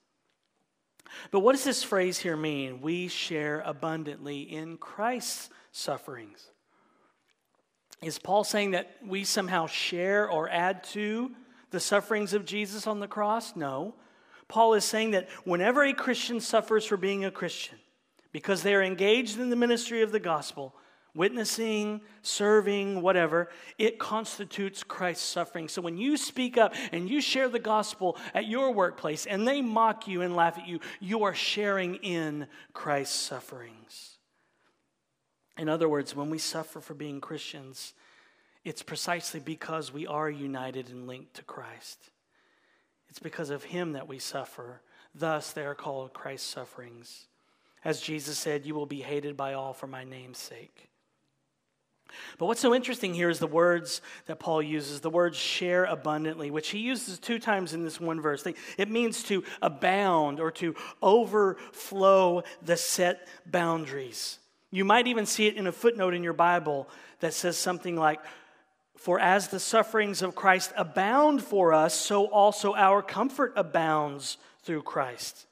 But 1.32 1.42
what 1.42 1.54
does 1.54 1.64
this 1.64 1.84
phrase 1.84 2.18
here 2.18 2.38
mean? 2.38 2.82
We 2.82 3.08
share 3.08 3.62
abundantly 3.66 4.42
in 4.42 4.78
Christ's 4.78 5.50
sufferings. 5.72 6.50
Is 8.04 8.20
Paul 8.20 8.44
saying 8.44 8.72
that 8.72 8.98
we 9.06 9.24
somehow 9.24 9.68
share 9.68 10.30
or 10.30 10.50
add 10.50 10.84
to 10.86 11.32
the 11.72 11.80
sufferings 11.80 12.34
of 12.34 12.46
Jesus 12.46 12.88
on 12.88 13.00
the 13.00 13.08
cross? 13.08 13.56
No. 13.56 13.96
Paul 14.48 14.74
is 14.74 14.86
saying 14.86 15.12
that 15.12 15.30
whenever 15.46 15.84
a 15.84 15.94
Christian 15.94 16.40
suffers 16.40 16.86
for 16.86 16.98
being 16.98 17.26
a 17.26 17.32
Christian, 17.32 17.78
because 18.32 18.64
they 18.64 18.76
are 18.76 18.84
engaged 18.84 19.40
in 19.40 19.50
the 19.50 19.56
ministry 19.56 20.02
of 20.02 20.12
the 20.12 20.20
gospel, 20.20 20.76
witnessing, 21.16 22.02
serving, 22.22 23.02
whatever, 23.02 23.50
it 23.78 24.00
constitutes 24.00 24.84
Christ's 24.84 25.26
suffering. 25.26 25.68
So 25.68 25.82
when 25.82 25.98
you 25.98 26.18
speak 26.18 26.58
up 26.58 26.74
and 26.92 27.10
you 27.10 27.22
share 27.22 27.50
the 27.50 27.60
gospel 27.60 28.18
at 28.34 28.48
your 28.48 28.72
workplace 28.72 29.26
and 29.26 29.48
they 29.48 29.62
mock 29.62 30.08
you 30.08 30.22
and 30.22 30.36
laugh 30.36 30.58
at 30.58 30.68
you, 30.68 30.80
you 31.00 31.24
are 31.24 31.36
sharing 31.36 31.96
in 31.96 32.48
Christ's 32.74 33.16
sufferings. 33.16 34.18
In 35.58 35.70
other 35.70 35.88
words, 35.88 36.16
when 36.16 36.30
we 36.30 36.38
suffer 36.40 36.80
for 36.80 36.94
being 36.94 37.22
Christians, 37.22 37.94
it's 38.64 38.82
precisely 38.82 39.40
because 39.40 39.94
we 39.94 40.08
are 40.08 40.30
united 40.30 40.90
and 40.90 41.08
linked 41.08 41.36
to 41.36 41.44
Christ. 41.44 42.00
It's 43.10 43.20
because 43.20 43.50
of 43.50 43.66
Him 43.66 43.94
that 43.94 44.08
we 44.08 44.20
suffer. 44.20 44.82
Thus, 45.14 45.52
they 45.52 45.66
are 45.66 45.76
called 45.76 46.14
Christ's 46.14 46.50
sufferings. 46.50 47.28
As 47.86 48.02
Jesus 48.02 48.38
said, 48.38 48.66
You 48.66 48.74
will 48.74 48.86
be 48.86 49.02
hated 49.02 49.38
by 49.38 49.54
all 49.54 49.74
for 49.74 49.88
my 49.88 50.04
name's 50.04 50.40
sake. 50.40 50.90
But 52.38 52.46
what's 52.46 52.62
so 52.62 52.76
interesting 52.76 53.14
here 53.14 53.30
is 53.30 53.40
the 53.40 53.48
words 53.48 54.02
that 54.28 54.40
Paul 54.40 54.62
uses, 54.62 55.02
the 55.02 55.10
words 55.10 55.38
share 55.38 55.86
abundantly, 55.86 56.52
which 56.52 56.70
he 56.70 56.80
uses 56.80 57.20
two 57.20 57.40
times 57.40 57.74
in 57.74 57.84
this 57.84 58.00
one 58.00 58.22
verse. 58.22 58.46
It 58.78 58.90
means 58.90 59.24
to 59.24 59.44
abound 59.62 60.40
or 60.40 60.52
to 60.52 60.76
overflow 61.02 62.44
the 62.62 62.78
set 62.78 63.28
boundaries. 63.46 64.40
You 64.74 64.86
might 64.86 65.06
even 65.06 65.28
see 65.28 65.46
it 65.46 65.56
in 65.56 65.68
a 65.68 65.72
footnote 65.72 66.16
in 66.16 66.24
your 66.24 66.34
Bible 66.34 66.90
that 67.20 67.36
says 67.36 67.60
something 67.60 67.96
like, 67.96 68.20
For 68.98 69.20
as 69.20 69.50
the 69.50 69.60
sufferings 69.60 70.24
of 70.24 70.34
Christ 70.34 70.74
abound 70.76 71.44
for 71.44 71.74
us, 71.74 71.94
so 71.94 72.26
also 72.26 72.74
our 72.74 73.04
comfort 73.04 73.54
abounds 73.56 74.38
through 74.64 74.82
Christ. 74.82 75.46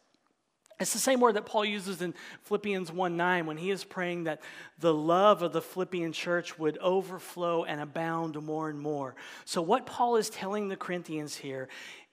It's 0.80 0.94
the 0.94 0.98
same 0.98 1.20
word 1.20 1.36
that 1.36 1.46
Paul 1.46 1.64
uses 1.64 2.02
in 2.02 2.16
Philippians 2.46 2.92
1 2.92 3.16
9 3.16 3.46
when 3.46 3.58
he 3.58 3.70
is 3.70 3.84
praying 3.84 4.24
that 4.24 4.42
the 4.80 4.92
love 4.92 5.44
of 5.44 5.54
the 5.54 5.62
Philippian 5.62 6.14
church 6.14 6.58
would 6.58 6.80
overflow 6.80 7.64
and 7.64 7.80
abound 7.80 8.42
more 8.42 8.72
and 8.72 8.80
more. 8.80 9.14
So, 9.46 9.62
what 9.62 9.86
Paul 9.86 10.16
is 10.16 10.32
telling 10.32 10.68
the 10.68 10.76
Corinthians 10.76 11.36
here 11.36 11.70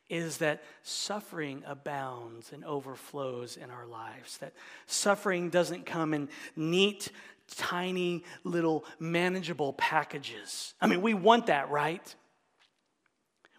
is 0.09 0.39
that 0.39 0.63
suffering 0.83 1.63
abounds 1.67 2.53
and 2.53 2.65
overflows 2.65 3.57
in 3.57 3.71
our 3.71 3.87
lives. 3.87 4.39
That 4.39 4.53
suffering 4.87 5.51
doesn't 5.51 5.87
come 5.87 6.15
in 6.15 6.29
neat, 6.57 7.11
tiny, 7.57 8.25
little, 8.45 8.85
manageable 8.99 9.75
packages. 9.75 10.75
I 10.81 10.87
mean, 10.87 11.03
we 11.03 11.15
want 11.15 11.47
that, 11.47 11.71
right? 11.71 12.15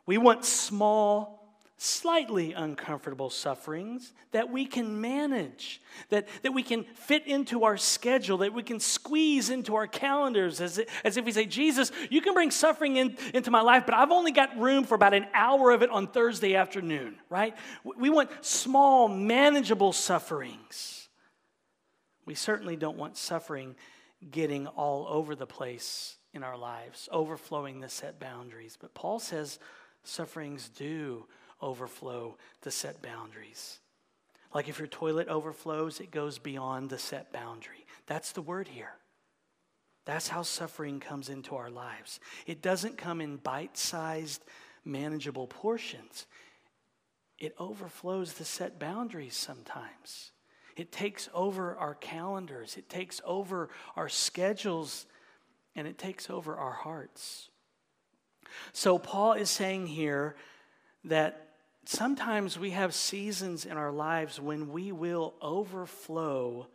We 0.05 0.17
want 0.17 0.43
small, 0.43 1.38
slightly 1.81 2.51
uncomfortable 2.51 3.29
sufferings 3.29 4.11
that 4.31 4.51
we 4.51 4.65
can 4.65 4.99
manage, 4.99 5.81
that, 6.09 6.27
that 6.43 6.51
we 6.51 6.61
can 6.61 6.83
fit 6.83 7.25
into 7.25 7.63
our 7.63 7.77
schedule, 7.77 8.39
that 8.39 8.53
we 8.53 8.61
can 8.61 8.81
squeeze 8.81 9.49
into 9.49 9.75
our 9.75 9.87
calendars, 9.87 10.59
as, 10.59 10.81
as 11.05 11.15
if 11.15 11.23
we 11.23 11.31
say, 11.31 11.45
Jesus, 11.45 11.93
you 12.09 12.19
can 12.19 12.33
bring 12.33 12.51
suffering 12.51 12.97
in, 12.97 13.15
into 13.33 13.49
my 13.49 13.61
life, 13.61 13.85
but 13.85 13.95
I've 13.95 14.11
only 14.11 14.33
got 14.33 14.59
room 14.59 14.83
for 14.83 14.95
about 14.95 15.13
an 15.13 15.27
hour 15.33 15.71
of 15.71 15.81
it 15.81 15.89
on 15.89 16.07
Thursday 16.07 16.53
afternoon, 16.53 17.15
right? 17.29 17.55
We 17.97 18.09
want 18.09 18.29
small, 18.41 19.07
manageable 19.07 19.93
sufferings. 19.93 21.07
We 22.25 22.35
certainly 22.35 22.75
don't 22.75 22.97
want 22.97 23.15
suffering 23.15 23.77
getting 24.29 24.67
all 24.67 25.07
over 25.07 25.33
the 25.33 25.47
place 25.47 26.17
in 26.33 26.43
our 26.43 26.57
lives, 26.57 27.07
overflowing 27.09 27.79
the 27.79 27.87
set 27.87 28.19
boundaries. 28.19 28.77
But 28.79 28.93
Paul 28.93 29.19
says 29.19 29.59
sufferings 30.03 30.67
do 30.67 31.25
overflow 31.61 32.37
the 32.61 32.71
set 32.71 33.01
boundaries. 33.01 33.79
Like 34.53 34.67
if 34.67 34.79
your 34.79 34.87
toilet 34.87 35.27
overflows, 35.27 35.99
it 35.99 36.11
goes 36.11 36.39
beyond 36.39 36.89
the 36.89 36.97
set 36.97 37.31
boundary. 37.31 37.85
That's 38.07 38.31
the 38.31 38.41
word 38.41 38.67
here. 38.67 38.93
That's 40.05 40.29
how 40.29 40.41
suffering 40.41 40.99
comes 40.99 41.29
into 41.29 41.55
our 41.55 41.69
lives. 41.69 42.19
It 42.47 42.61
doesn't 42.61 42.97
come 42.97 43.21
in 43.21 43.37
bite 43.37 43.77
sized, 43.77 44.43
manageable 44.83 45.47
portions, 45.47 46.25
it 47.39 47.55
overflows 47.57 48.33
the 48.33 48.45
set 48.45 48.79
boundaries 48.79 49.35
sometimes. 49.35 50.31
It 50.75 50.91
takes 50.91 51.29
over 51.33 51.75
our 51.75 51.95
calendars, 51.95 52.75
it 52.77 52.89
takes 52.89 53.21
over 53.25 53.69
our 53.95 54.09
schedules, 54.09 55.05
and 55.75 55.87
it 55.87 55.97
takes 55.97 56.29
over 56.29 56.55
our 56.55 56.71
hearts. 56.71 57.49
So, 58.73 58.97
Paul 58.97 59.33
is 59.33 59.49
saying 59.49 59.87
here 59.87 60.35
that 61.05 61.48
sometimes 61.89 62.59
we 62.59 62.69
have 62.69 62.93
seasons 62.93 63.65
in 63.65 63.75
our 63.75 63.91
lives 63.91 64.39
when 64.39 64.71
we 64.71 64.91
will 64.91 65.33
overflow 65.41 66.67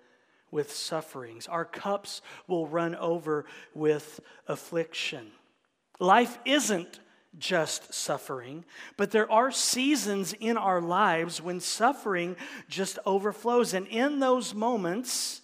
with 0.50 0.72
sufferings. 0.72 1.46
Our 1.46 1.64
cups 1.64 2.20
will 2.48 2.66
run 2.66 2.96
over 2.96 3.44
with 3.74 4.18
affliction. 4.48 5.31
Life 6.00 6.37
isn't 6.44 6.98
just 7.38 7.94
suffering, 7.94 8.64
but 8.96 9.12
there 9.12 9.31
are 9.31 9.53
seasons 9.53 10.33
in 10.33 10.57
our 10.57 10.81
lives 10.81 11.40
when 11.40 11.61
suffering 11.61 12.35
just 12.68 12.98
overflows. 13.07 13.72
And 13.72 13.87
in 13.87 14.18
those 14.18 14.53
moments, 14.53 15.42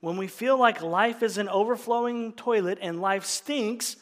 when 0.00 0.16
we 0.16 0.28
feel 0.28 0.58
like 0.58 0.80
life 0.80 1.22
is 1.22 1.36
an 1.36 1.50
overflowing 1.50 2.32
toilet 2.32 2.78
and 2.80 3.02
life 3.02 3.26
stinks, 3.26 3.96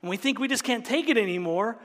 and 0.00 0.08
we 0.08 0.16
think 0.16 0.38
we 0.38 0.48
just 0.48 0.64
can't 0.64 0.86
take 0.86 1.10
it 1.10 1.18
anymore, 1.18 1.78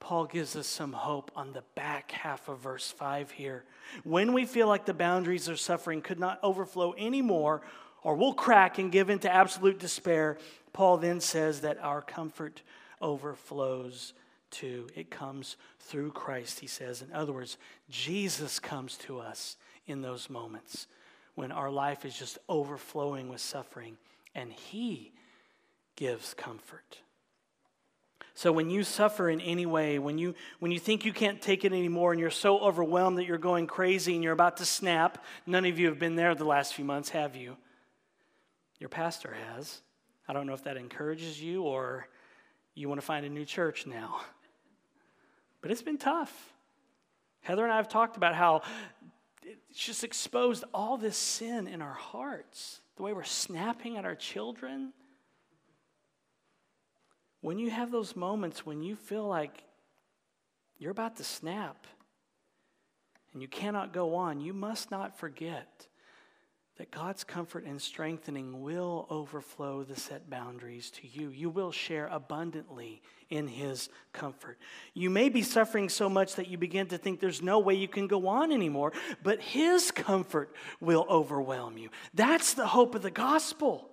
Paul 0.00 0.24
gives 0.24 0.56
us 0.56 0.66
some 0.66 0.92
hope 0.92 1.30
on 1.36 1.52
the 1.52 1.62
back 1.74 2.10
half 2.10 2.48
of 2.48 2.58
verse 2.58 2.90
5 2.90 3.30
here. 3.30 3.64
When 4.02 4.32
we 4.32 4.46
feel 4.46 4.66
like 4.66 4.86
the 4.86 4.94
boundaries 4.94 5.46
of 5.46 5.60
suffering 5.60 6.02
could 6.02 6.18
not 6.18 6.40
overflow 6.42 6.94
anymore, 6.98 7.62
or 8.02 8.16
we'll 8.16 8.32
crack 8.32 8.78
and 8.78 8.90
give 8.90 9.10
into 9.10 9.32
absolute 9.32 9.78
despair, 9.78 10.38
Paul 10.72 10.96
then 10.96 11.20
says 11.20 11.60
that 11.60 11.78
our 11.78 12.00
comfort 12.00 12.62
overflows 13.00 14.14
too. 14.50 14.88
It 14.96 15.10
comes 15.10 15.56
through 15.78 16.12
Christ, 16.12 16.60
he 16.60 16.66
says. 16.66 17.02
In 17.02 17.12
other 17.12 17.32
words, 17.32 17.58
Jesus 17.88 18.58
comes 18.58 18.96
to 18.98 19.20
us 19.20 19.56
in 19.86 20.00
those 20.00 20.30
moments 20.30 20.86
when 21.34 21.52
our 21.52 21.70
life 21.70 22.04
is 22.04 22.18
just 22.18 22.38
overflowing 22.48 23.28
with 23.28 23.40
suffering, 23.40 23.96
and 24.34 24.52
he 24.52 25.12
gives 25.96 26.34
comfort. 26.34 26.98
So 28.40 28.52
when 28.52 28.70
you 28.70 28.84
suffer 28.84 29.28
in 29.28 29.42
any 29.42 29.66
way, 29.66 29.98
when 29.98 30.16
you, 30.16 30.34
when 30.60 30.72
you 30.72 30.78
think 30.78 31.04
you 31.04 31.12
can't 31.12 31.42
take 31.42 31.66
it 31.66 31.74
anymore 31.74 32.12
and 32.12 32.18
you're 32.18 32.30
so 32.30 32.58
overwhelmed 32.58 33.18
that 33.18 33.26
you're 33.26 33.36
going 33.36 33.66
crazy 33.66 34.14
and 34.14 34.24
you're 34.24 34.32
about 34.32 34.56
to 34.56 34.64
snap, 34.64 35.22
none 35.44 35.66
of 35.66 35.78
you 35.78 35.88
have 35.88 35.98
been 35.98 36.16
there 36.16 36.34
the 36.34 36.46
last 36.46 36.72
few 36.72 36.86
months, 36.86 37.10
have 37.10 37.36
you? 37.36 37.58
Your 38.78 38.88
pastor 38.88 39.36
has. 39.52 39.82
I 40.26 40.32
don't 40.32 40.46
know 40.46 40.54
if 40.54 40.64
that 40.64 40.78
encourages 40.78 41.38
you 41.38 41.64
or 41.64 42.08
you 42.74 42.88
want 42.88 42.98
to 42.98 43.06
find 43.06 43.26
a 43.26 43.28
new 43.28 43.44
church 43.44 43.86
now. 43.86 44.22
But 45.60 45.70
it's 45.70 45.82
been 45.82 45.98
tough. 45.98 46.32
Heather 47.42 47.64
and 47.64 47.70
I 47.74 47.76
have 47.76 47.90
talked 47.90 48.16
about 48.16 48.34
how 48.34 48.62
it's 49.42 49.78
just 49.78 50.02
exposed 50.02 50.64
all 50.72 50.96
this 50.96 51.18
sin 51.18 51.66
in 51.66 51.82
our 51.82 51.92
hearts, 51.92 52.80
the 52.96 53.02
way 53.02 53.12
we're 53.12 53.22
snapping 53.22 53.98
at 53.98 54.06
our 54.06 54.14
children 54.14 54.94
when 57.40 57.58
you 57.58 57.70
have 57.70 57.90
those 57.90 58.16
moments 58.16 58.66
when 58.66 58.82
you 58.82 58.96
feel 58.96 59.26
like 59.26 59.64
you're 60.78 60.90
about 60.90 61.16
to 61.16 61.24
snap 61.24 61.86
and 63.32 63.42
you 63.42 63.48
cannot 63.48 63.92
go 63.92 64.14
on, 64.16 64.40
you 64.40 64.52
must 64.52 64.90
not 64.90 65.18
forget 65.18 65.86
that 66.80 66.90
God's 66.90 67.24
comfort 67.24 67.66
and 67.66 67.80
strengthening 67.80 68.62
will 68.62 69.06
overflow 69.10 69.82
the 69.82 70.00
set 70.00 70.30
boundaries 70.30 70.90
to 70.92 71.06
you. 71.06 71.28
You 71.28 71.50
will 71.50 71.72
share 71.72 72.06
abundantly 72.06 73.02
in 73.28 73.48
His 73.48 73.90
comfort. 74.14 74.58
You 74.94 75.10
may 75.10 75.28
be 75.28 75.42
suffering 75.42 75.90
so 75.90 76.08
much 76.08 76.36
that 76.36 76.48
you 76.48 76.56
begin 76.56 76.86
to 76.86 76.96
think 76.96 77.20
there's 77.20 77.42
no 77.42 77.58
way 77.58 77.74
you 77.74 77.86
can 77.86 78.06
go 78.06 78.28
on 78.28 78.50
anymore, 78.50 78.94
but 79.22 79.42
His 79.42 79.90
comfort 79.90 80.56
will 80.80 81.04
overwhelm 81.10 81.76
you. 81.76 81.90
That's 82.14 82.54
the 82.54 82.66
hope 82.66 82.94
of 82.94 83.02
the 83.02 83.10
gospel. 83.10 83.89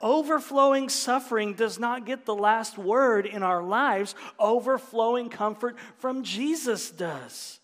Overflowing 0.00 0.88
suffering 0.88 1.54
does 1.54 1.78
not 1.78 2.04
get 2.04 2.26
the 2.26 2.34
last 2.34 2.76
word 2.76 3.26
in 3.26 3.42
our 3.42 3.62
lives, 3.62 4.14
overflowing 4.38 5.28
comfort 5.28 5.76
from 5.98 6.24
Jesus 6.24 6.90
does. 6.90 7.60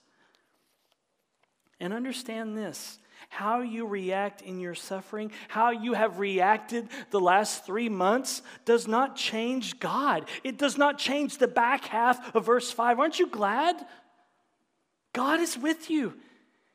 And 1.78 1.92
understand 1.92 2.56
this 2.56 2.98
how 3.28 3.60
you 3.60 3.86
react 3.86 4.42
in 4.42 4.58
your 4.58 4.74
suffering, 4.74 5.30
how 5.48 5.70
you 5.70 5.92
have 5.92 6.18
reacted 6.18 6.88
the 7.10 7.20
last 7.20 7.64
three 7.64 7.88
months, 7.88 8.42
does 8.64 8.88
not 8.88 9.14
change 9.14 9.78
God. 9.78 10.28
It 10.42 10.58
does 10.58 10.76
not 10.76 10.98
change 10.98 11.38
the 11.38 11.46
back 11.46 11.84
half 11.84 12.34
of 12.34 12.46
verse 12.46 12.70
5. 12.72 12.98
Aren't 12.98 13.20
you 13.20 13.28
glad? 13.28 13.76
God 15.12 15.40
is 15.40 15.56
with 15.56 15.90
you. 15.90 16.14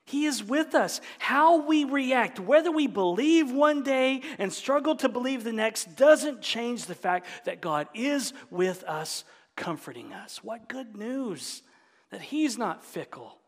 He 0.06 0.26
is 0.26 0.44
with 0.44 0.76
us. 0.76 1.02
How 1.18 1.66
we 1.66 1.84
react, 1.84 2.40
whether 2.40 2.72
we 2.72 2.86
believe 2.86 3.52
one 3.52 3.82
day 3.82 4.22
and 4.38 4.54
struggle 4.54 4.96
to 4.98 5.10
believe 5.10 5.44
the 5.44 5.52
next, 5.52 5.96
doesn't 5.96 6.42
change 6.42 6.86
the 6.86 6.96
fact 6.96 7.26
that 7.46 7.60
God 7.60 7.88
is 7.96 8.32
with 8.52 8.84
us, 8.84 9.24
comforting 9.56 10.14
us. 10.14 10.44
What 10.44 10.70
good 10.70 10.96
news 10.96 11.64
that 12.12 12.22
He's 12.22 12.56
not 12.56 12.84
fickle. 12.84 13.40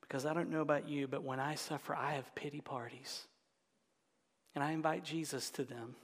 Because 0.00 0.26
I 0.26 0.34
don't 0.34 0.50
know 0.50 0.62
about 0.62 0.88
you, 0.88 1.06
but 1.06 1.22
when 1.22 1.38
I 1.38 1.54
suffer, 1.54 1.94
I 1.94 2.14
have 2.14 2.34
pity 2.34 2.60
parties. 2.60 3.26
And 4.56 4.64
I 4.64 4.72
invite 4.72 5.04
Jesus 5.04 5.48
to 5.50 5.64
them. 5.64 5.94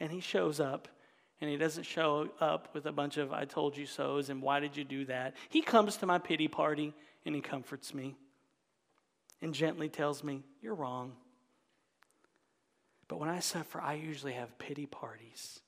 And 0.00 0.10
He 0.10 0.20
shows 0.20 0.58
up. 0.58 0.88
And 1.40 1.50
he 1.50 1.56
doesn't 1.56 1.82
show 1.82 2.28
up 2.40 2.68
with 2.72 2.86
a 2.86 2.92
bunch 2.92 3.16
of 3.16 3.32
I 3.32 3.46
told 3.46 3.76
you 3.76 3.84
so's 3.84 4.30
and 4.30 4.40
why 4.40 4.60
did 4.60 4.76
you 4.76 4.84
do 4.84 5.04
that. 5.06 5.34
He 5.48 5.60
comes 5.60 5.96
to 5.96 6.06
my 6.06 6.18
pity 6.18 6.46
party 6.46 6.94
and 7.24 7.34
he 7.34 7.40
comforts 7.40 7.94
me 7.94 8.16
and 9.40 9.52
gently 9.54 9.88
tells 9.88 10.22
me, 10.22 10.42
You're 10.60 10.74
wrong. 10.74 11.12
But 13.08 13.18
when 13.18 13.28
I 13.28 13.40
suffer, 13.40 13.80
I 13.80 13.94
usually 13.94 14.32
have 14.32 14.58
pity 14.58 14.86
parties. 14.86 15.60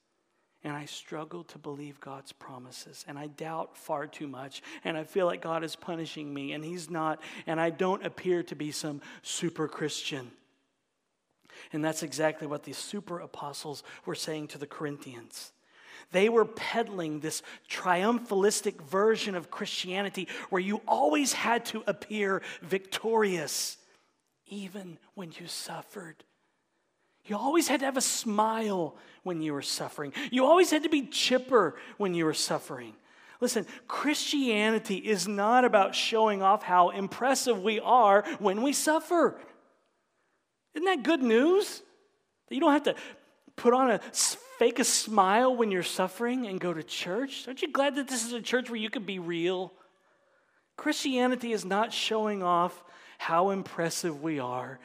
And 0.63 0.75
I 0.75 0.87
struggle 0.87 1.45
to 1.45 1.59
believe 1.59 2.01
God's 2.01 2.33
promises. 2.33 3.05
And 3.07 3.19
I 3.19 3.27
doubt 3.27 3.77
far 3.77 4.07
too 4.07 4.27
much. 4.27 4.63
And 4.83 4.97
I 4.97 5.05
feel 5.05 5.27
like 5.27 5.43
God 5.43 5.63
is 5.63 5.77
punishing 5.77 6.33
me, 6.33 6.53
and 6.53 6.65
He's 6.65 6.89
not. 6.89 7.21
And 7.47 7.61
I 7.61 7.69
don't 7.69 8.05
appear 8.07 8.43
to 8.45 8.57
be 8.57 8.71
some 8.71 9.03
super 9.21 9.69
Christian. 9.69 10.31
And 11.73 11.85
that's 11.85 12.03
exactly 12.03 12.47
what 12.47 12.63
the 12.63 12.73
super 12.73 13.21
apostles 13.21 13.83
were 14.07 14.15
saying 14.15 14.49
to 14.49 14.59
the 14.59 14.67
Corinthians. 14.67 15.53
They 16.13 16.29
were 16.29 16.45
peddling 16.45 17.21
this 17.21 17.43
triumphalistic 17.69 18.81
version 18.83 19.35
of 19.35 19.51
Christianity 19.51 20.29
where 20.51 20.63
you 20.63 20.81
always 20.87 21.33
had 21.33 21.65
to 21.67 21.83
appear 21.87 22.43
victorious, 22.63 23.77
even 24.47 24.99
when 25.15 25.33
you 25.39 25.47
suffered. 25.47 26.25
You 27.27 27.37
always 27.37 27.69
had 27.69 27.81
to 27.81 27.87
have 27.87 27.97
a 27.97 28.03
smile 28.03 28.97
when 29.23 29.41
you 29.41 29.55
were 29.55 29.63
suffering. 29.63 30.13
You 30.31 30.45
always 30.45 30.71
had 30.71 30.83
to 30.83 30.89
be 30.89 31.07
chipper 31.07 31.77
when 31.97 32.15
you 32.15 32.27
were 32.27 32.35
suffering. 32.35 32.95
Listen, 33.41 33.67
Christianity 33.89 34.97
is 34.97 35.27
not 35.27 35.65
about 35.65 35.95
showing 35.95 36.43
off 36.43 36.63
how 36.63 36.91
impressive 36.91 37.63
we 37.63 37.81
are 37.81 38.25
when 38.39 38.63
we 38.63 38.73
suffer. 38.73 39.39
Isn't 40.75 40.87
that 40.87 41.03
good 41.03 41.23
news? 41.23 41.83
That 42.49 42.55
you 42.55 42.61
don't 42.61 42.73
have 42.73 42.85
to 42.85 42.95
put 43.57 43.75
on 43.75 43.91
a 43.91 43.99
fake 44.59 44.79
a 44.79 44.85
smile 44.85 45.55
when 45.55 45.71
you're 45.71 45.83
suffering 45.83 46.47
and 46.47 46.61
go 46.61 46.73
to 46.73 46.83
church? 46.83 47.47
Aren't 47.47 47.63
you 47.63 47.71
glad 47.71 47.97
that 47.97 48.09
this 48.09 48.25
is 48.25 48.33
a 48.33 48.41
church 48.41 48.71
where 48.71 48.79
you 48.79 48.91
can 48.91 49.05
be 49.05 49.19
real? 49.19 49.73
Christianity 50.77 51.53
is 51.53 51.65
not 51.65 51.93
showing 51.93 52.43
off 52.43 52.83
how 53.19 53.51
impressive 53.51 54.23
we 54.23 54.39
are 54.39 54.79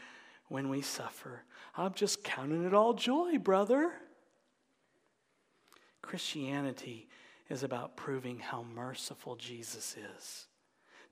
when 0.48 0.70
we 0.70 0.82
suffer. 0.82 1.44
I'm 1.76 1.94
just 1.94 2.24
counting 2.24 2.66
it 2.66 2.74
all 2.74 2.94
joy, 2.94 3.38
brother. 3.38 3.92
Christianity 6.02 7.08
is 7.50 7.64
about 7.64 7.96
proving 7.96 8.40
how 8.40 8.64
merciful 8.64 9.36
Jesus 9.36 9.96
is. 10.18 10.48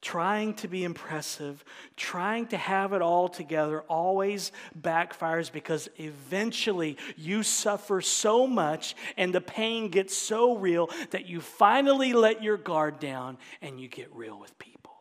Trying 0.01 0.53
to 0.55 0.67
be 0.67 0.83
impressive, 0.83 1.65
trying 1.95 2.47
to 2.47 2.57
have 2.57 2.93
it 2.93 3.01
all 3.01 3.27
together 3.27 3.81
always 3.81 4.51
backfires 4.79 5.51
because 5.51 5.89
eventually 5.97 6.97
you 7.15 7.41
suffer 7.41 7.99
so 8.01 8.45
much 8.45 8.95
and 9.17 9.33
the 9.33 9.41
pain 9.41 9.89
gets 9.89 10.15
so 10.15 10.55
real 10.55 10.89
that 11.09 11.25
you 11.25 11.41
finally 11.41 12.13
let 12.13 12.43
your 12.43 12.57
guard 12.57 12.99
down 12.99 13.37
and 13.61 13.81
you 13.81 13.87
get 13.87 14.13
real 14.13 14.39
with 14.39 14.57
people. 14.59 14.93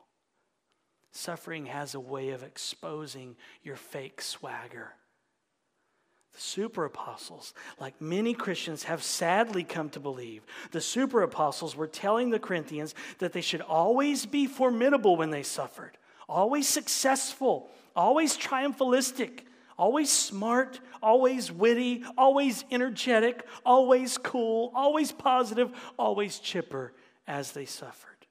Suffering 1.12 1.66
has 1.66 1.94
a 1.94 2.00
way 2.00 2.30
of 2.30 2.42
exposing 2.42 3.36
your 3.62 3.76
fake 3.76 4.22
swagger 4.22 4.94
the 6.36 6.42
super 6.42 6.84
apostles, 6.84 7.54
like 7.80 7.98
many 7.98 8.34
Christians 8.34 8.82
have 8.84 9.02
sadly 9.02 9.64
come 9.64 9.88
to 9.90 10.00
believe, 10.00 10.42
the 10.70 10.82
super 10.82 11.22
apostles 11.22 11.74
were 11.74 11.86
telling 11.86 12.28
the 12.28 12.38
Corinthians 12.38 12.94
that 13.20 13.32
they 13.32 13.40
should 13.40 13.62
always 13.62 14.26
be 14.26 14.46
formidable 14.46 15.16
when 15.16 15.30
they 15.30 15.42
suffered, 15.42 15.96
always 16.28 16.68
successful, 16.68 17.70
always 17.94 18.36
triumphalistic, 18.36 19.44
always 19.78 20.12
smart, 20.12 20.78
always 21.02 21.50
witty, 21.50 22.04
always 22.18 22.64
energetic, 22.70 23.46
always 23.64 24.18
cool, 24.18 24.72
always 24.74 25.12
positive, 25.12 25.70
always 25.98 26.38
chipper 26.38 26.92
as 27.26 27.52
they 27.52 27.64
suffered. 27.64 28.26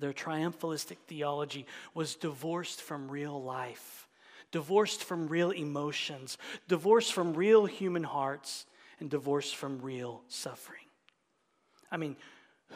Their 0.00 0.12
triumphalistic 0.12 0.96
theology 1.06 1.66
was 1.94 2.16
divorced 2.16 2.82
from 2.82 3.08
real 3.08 3.40
life 3.40 4.05
divorced 4.50 5.04
from 5.04 5.28
real 5.28 5.50
emotions, 5.50 6.38
divorced 6.68 7.12
from 7.12 7.34
real 7.34 7.66
human 7.66 8.04
hearts, 8.04 8.66
and 9.00 9.10
divorced 9.10 9.56
from 9.56 9.80
real 9.80 10.22
suffering. 10.28 10.80
I 11.90 11.96
mean, 11.96 12.16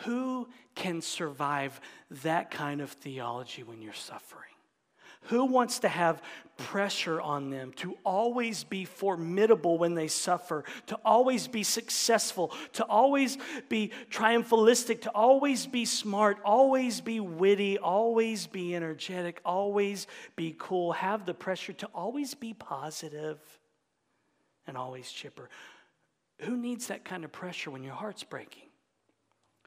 who 0.04 0.48
can 0.74 1.00
survive 1.00 1.80
that 2.22 2.50
kind 2.50 2.80
of 2.80 2.90
theology 2.90 3.62
when 3.62 3.82
you're 3.82 3.92
suffering? 3.92 4.49
Who 5.24 5.44
wants 5.44 5.80
to 5.80 5.88
have 5.88 6.22
pressure 6.56 7.20
on 7.20 7.50
them 7.50 7.72
to 7.72 7.96
always 8.04 8.64
be 8.64 8.84
formidable 8.84 9.78
when 9.78 9.94
they 9.94 10.08
suffer, 10.08 10.64
to 10.86 10.98
always 11.04 11.48
be 11.48 11.62
successful, 11.62 12.52
to 12.74 12.84
always 12.84 13.38
be 13.68 13.92
triumphalistic, 14.10 15.02
to 15.02 15.10
always 15.10 15.66
be 15.66 15.84
smart, 15.84 16.38
always 16.44 17.00
be 17.00 17.20
witty, 17.20 17.78
always 17.78 18.46
be 18.46 18.74
energetic, 18.74 19.40
always 19.44 20.06
be 20.36 20.54
cool, 20.58 20.92
have 20.92 21.26
the 21.26 21.34
pressure 21.34 21.72
to 21.74 21.86
always 21.94 22.34
be 22.34 22.52
positive 22.52 23.38
and 24.66 24.76
always 24.76 25.10
chipper? 25.10 25.48
Who 26.40 26.56
needs 26.56 26.86
that 26.88 27.04
kind 27.04 27.24
of 27.24 27.32
pressure 27.32 27.70
when 27.70 27.84
your 27.84 27.94
heart's 27.94 28.24
breaking? 28.24 28.69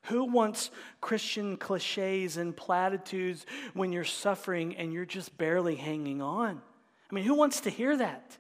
Who 0.04 0.26
wants 0.26 0.70
Christian 1.00 1.56
cliches 1.58 2.38
and 2.38 2.56
platitudes 2.56 3.46
when 3.74 3.92
you're 3.92 4.04
suffering 4.04 4.76
and 4.76 4.92
you're 4.92 5.06
just 5.06 5.38
barely 5.38 5.76
hanging 5.76 6.22
on? 6.22 6.62
I 7.10 7.16
mean, 7.16 7.24
who 7.24 7.36
wants 7.36 7.62
to 7.62 7.70
hear 7.70 7.96
that? 7.98 8.38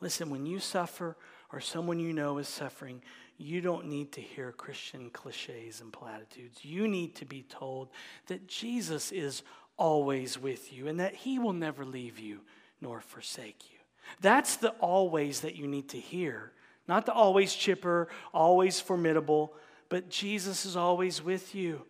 Listen, 0.00 0.30
when 0.30 0.46
you 0.46 0.60
suffer 0.60 1.16
or 1.52 1.60
someone 1.60 1.98
you 1.98 2.12
know 2.12 2.38
is 2.38 2.48
suffering, 2.48 3.02
you 3.36 3.60
don't 3.60 3.86
need 3.86 4.12
to 4.12 4.20
hear 4.20 4.52
Christian 4.52 5.10
cliches 5.10 5.80
and 5.80 5.92
platitudes. 5.92 6.64
You 6.64 6.86
need 6.86 7.16
to 7.16 7.24
be 7.24 7.42
told 7.42 7.88
that 8.26 8.46
Jesus 8.46 9.12
is 9.12 9.42
always 9.76 10.38
with 10.38 10.72
you 10.72 10.88
and 10.88 11.00
that 11.00 11.14
he 11.14 11.38
will 11.38 11.52
never 11.52 11.84
leave 11.84 12.18
you 12.18 12.40
nor 12.80 13.00
forsake 13.00 13.64
you. 13.70 13.78
That's 14.20 14.56
the 14.56 14.70
always 14.80 15.40
that 15.40 15.56
you 15.56 15.66
need 15.66 15.88
to 15.90 15.98
hear, 15.98 16.52
not 16.86 17.06
the 17.06 17.12
always 17.12 17.54
chipper, 17.54 18.08
always 18.32 18.80
formidable 18.80 19.54
but 19.90 20.08
Jesus 20.08 20.64
is 20.64 20.76
always 20.76 21.22
with 21.22 21.54
you. 21.54 21.82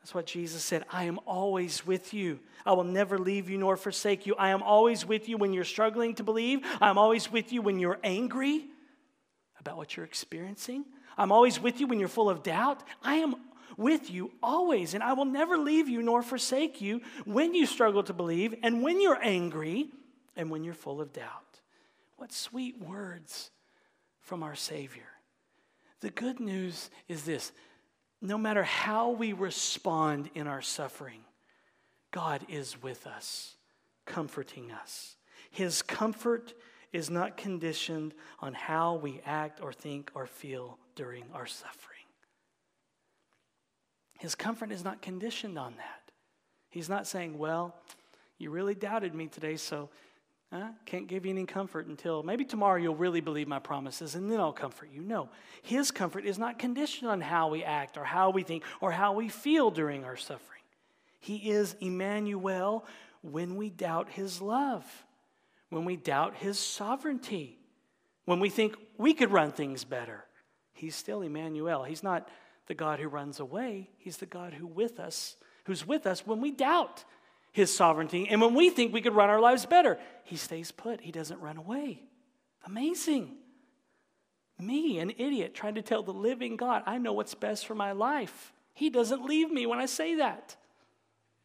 That's 0.00 0.14
what 0.14 0.26
Jesus 0.26 0.62
said. 0.62 0.84
I 0.90 1.04
am 1.04 1.18
always 1.26 1.86
with 1.86 2.12
you. 2.12 2.40
I 2.66 2.72
will 2.72 2.84
never 2.84 3.18
leave 3.18 3.48
you 3.48 3.56
nor 3.56 3.76
forsake 3.76 4.26
you. 4.26 4.34
I 4.34 4.50
am 4.50 4.62
always 4.62 5.06
with 5.06 5.28
you 5.28 5.38
when 5.38 5.52
you're 5.52 5.64
struggling 5.64 6.14
to 6.16 6.22
believe. 6.22 6.60
I'm 6.80 6.98
always 6.98 7.30
with 7.32 7.52
you 7.52 7.62
when 7.62 7.78
you're 7.78 7.98
angry 8.04 8.66
about 9.60 9.76
what 9.76 9.96
you're 9.96 10.06
experiencing. 10.06 10.84
I'm 11.16 11.32
always 11.32 11.60
with 11.60 11.80
you 11.80 11.86
when 11.86 11.98
you're 11.98 12.08
full 12.08 12.30
of 12.30 12.42
doubt. 12.42 12.82
I 13.02 13.16
am 13.16 13.34
with 13.76 14.10
you 14.10 14.32
always, 14.42 14.94
and 14.94 15.02
I 15.02 15.12
will 15.12 15.24
never 15.24 15.56
leave 15.56 15.88
you 15.88 16.02
nor 16.02 16.22
forsake 16.22 16.80
you 16.80 17.00
when 17.24 17.54
you 17.54 17.66
struggle 17.66 18.02
to 18.04 18.12
believe 18.12 18.54
and 18.62 18.82
when 18.82 19.00
you're 19.00 19.22
angry 19.22 19.90
and 20.36 20.50
when 20.50 20.64
you're 20.64 20.74
full 20.74 21.00
of 21.00 21.12
doubt. 21.12 21.60
What 22.16 22.32
sweet 22.32 22.80
words 22.80 23.50
from 24.20 24.42
our 24.42 24.56
Savior. 24.56 25.07
The 26.00 26.10
good 26.10 26.40
news 26.40 26.90
is 27.08 27.24
this 27.24 27.52
no 28.20 28.38
matter 28.38 28.64
how 28.64 29.10
we 29.10 29.32
respond 29.32 30.30
in 30.34 30.46
our 30.46 30.62
suffering, 30.62 31.20
God 32.10 32.44
is 32.48 32.82
with 32.82 33.06
us, 33.06 33.54
comforting 34.06 34.72
us. 34.72 35.16
His 35.50 35.82
comfort 35.82 36.54
is 36.92 37.10
not 37.10 37.36
conditioned 37.36 38.14
on 38.40 38.54
how 38.54 38.94
we 38.96 39.20
act 39.24 39.60
or 39.62 39.72
think 39.72 40.10
or 40.14 40.26
feel 40.26 40.78
during 40.96 41.24
our 41.32 41.46
suffering. 41.46 41.98
His 44.18 44.34
comfort 44.34 44.72
is 44.72 44.82
not 44.82 45.00
conditioned 45.00 45.58
on 45.58 45.74
that. 45.76 46.10
He's 46.70 46.88
not 46.88 47.06
saying, 47.06 47.38
Well, 47.38 47.74
you 48.36 48.50
really 48.50 48.74
doubted 48.74 49.14
me 49.14 49.26
today, 49.26 49.56
so 49.56 49.90
Can't 50.86 51.06
give 51.06 51.26
you 51.26 51.32
any 51.32 51.44
comfort 51.44 51.86
until 51.86 52.22
maybe 52.22 52.44
tomorrow 52.44 52.80
you'll 52.80 52.96
really 52.96 53.20
believe 53.20 53.48
my 53.48 53.58
promises 53.58 54.14
and 54.14 54.30
then 54.30 54.40
I'll 54.40 54.52
comfort 54.52 54.88
you. 54.90 55.02
No, 55.02 55.28
His 55.62 55.90
comfort 55.90 56.24
is 56.24 56.38
not 56.38 56.58
conditioned 56.58 57.10
on 57.10 57.20
how 57.20 57.48
we 57.48 57.62
act 57.62 57.98
or 57.98 58.04
how 58.04 58.30
we 58.30 58.42
think 58.42 58.64
or 58.80 58.90
how 58.90 59.12
we 59.12 59.28
feel 59.28 59.70
during 59.70 60.04
our 60.04 60.16
suffering. 60.16 60.62
He 61.20 61.50
is 61.50 61.76
Emmanuel 61.80 62.86
when 63.22 63.56
we 63.56 63.68
doubt 63.68 64.08
His 64.08 64.40
love, 64.40 64.86
when 65.68 65.84
we 65.84 65.96
doubt 65.96 66.36
His 66.36 66.58
sovereignty, 66.58 67.58
when 68.24 68.40
we 68.40 68.48
think 68.48 68.74
we 68.96 69.12
could 69.12 69.30
run 69.30 69.52
things 69.52 69.84
better. 69.84 70.24
He's 70.72 70.94
still 70.94 71.20
Emmanuel. 71.20 71.84
He's 71.84 72.02
not 72.02 72.28
the 72.68 72.74
God 72.74 73.00
who 73.00 73.08
runs 73.08 73.40
away, 73.40 73.90
He's 73.98 74.16
the 74.16 74.26
God 74.26 74.54
who 74.54 74.66
with 74.66 74.98
us, 74.98 75.36
who's 75.64 75.86
with 75.86 76.06
us 76.06 76.26
when 76.26 76.40
we 76.40 76.52
doubt 76.52 77.04
his 77.52 77.74
sovereignty. 77.74 78.28
And 78.28 78.40
when 78.40 78.54
we 78.54 78.70
think 78.70 78.92
we 78.92 79.00
could 79.00 79.14
run 79.14 79.30
our 79.30 79.40
lives 79.40 79.66
better, 79.66 79.98
he 80.24 80.36
stays 80.36 80.70
put. 80.70 81.00
He 81.00 81.12
doesn't 81.12 81.40
run 81.40 81.56
away. 81.56 82.02
Amazing. 82.64 83.36
Me, 84.58 84.98
an 84.98 85.12
idiot, 85.16 85.54
trying 85.54 85.76
to 85.76 85.82
tell 85.82 86.02
the 86.02 86.12
living 86.12 86.56
God, 86.56 86.82
I 86.86 86.98
know 86.98 87.12
what's 87.12 87.34
best 87.34 87.66
for 87.66 87.74
my 87.74 87.92
life. 87.92 88.52
He 88.74 88.90
doesn't 88.90 89.24
leave 89.24 89.50
me 89.50 89.66
when 89.66 89.78
I 89.78 89.86
say 89.86 90.16
that. 90.16 90.56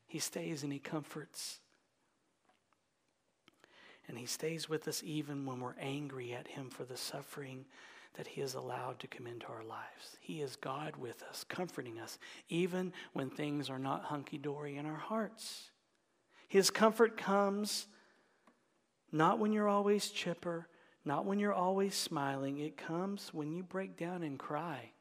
He 0.08 0.20
stays 0.20 0.64
and 0.64 0.74
he 0.74 0.80
comforts. 0.80 1.60
And 4.08 4.18
he 4.18 4.26
stays 4.26 4.68
with 4.68 4.88
us 4.88 5.02
even 5.06 5.46
when 5.46 5.60
we're 5.60 5.76
angry 5.80 6.34
at 6.34 6.48
him 6.48 6.70
for 6.70 6.84
the 6.84 6.98
suffering 6.98 7.66
that 8.16 8.28
he 8.28 8.42
has 8.42 8.54
allowed 8.54 9.00
to 9.00 9.08
come 9.08 9.26
into 9.26 9.48
our 9.48 9.64
lives. 9.64 10.18
He 10.20 10.42
is 10.42 10.56
God 10.56 10.96
with 10.98 11.24
us, 11.24 11.44
comforting 11.48 12.00
us, 12.00 12.20
even 12.50 12.94
when 13.14 13.30
things 13.30 13.70
are 13.70 13.80
not 13.80 14.04
hunky 14.04 14.38
dory 14.38 14.78
in 14.78 14.86
our 14.86 14.94
hearts. 14.94 15.72
His 16.54 16.70
comfort 16.70 17.18
comes 17.18 17.88
not 19.12 19.40
when 19.40 19.54
you're 19.54 19.68
always 19.68 20.10
chipper, 20.10 20.68
not 21.04 21.26
when 21.26 21.40
you're 21.40 21.52
always 21.52 21.96
smiling. 21.96 22.60
It 22.60 22.78
comes 22.78 23.34
when 23.34 23.52
you 23.52 23.64
break 23.64 23.98
down 23.98 24.22
and 24.22 24.38
cry 24.38 24.92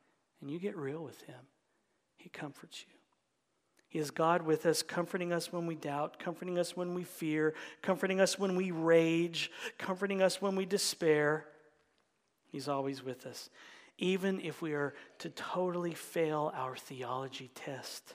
and 0.40 0.50
you 0.50 0.58
get 0.58 0.78
real 0.78 1.04
with 1.04 1.20
Him. 1.24 1.40
He 2.16 2.30
comforts 2.30 2.86
you. 2.88 2.94
He 3.86 3.98
is 3.98 4.10
God 4.10 4.40
with 4.40 4.64
us, 4.64 4.82
comforting 4.82 5.30
us 5.30 5.52
when 5.52 5.66
we 5.66 5.74
doubt, 5.74 6.18
comforting 6.18 6.58
us 6.58 6.74
when 6.74 6.94
we 6.94 7.04
fear, 7.04 7.52
comforting 7.82 8.18
us 8.18 8.38
when 8.38 8.56
we 8.56 8.70
rage, 8.70 9.50
comforting 9.76 10.22
us 10.22 10.40
when 10.40 10.56
we 10.56 10.64
despair. 10.64 11.44
He's 12.50 12.66
always 12.66 13.04
with 13.04 13.26
us, 13.26 13.50
even 13.98 14.40
if 14.40 14.62
we 14.62 14.72
are 14.72 14.94
to 15.18 15.28
totally 15.28 15.92
fail 15.92 16.50
our 16.54 16.76
theology 16.76 17.50
test. 17.54 18.14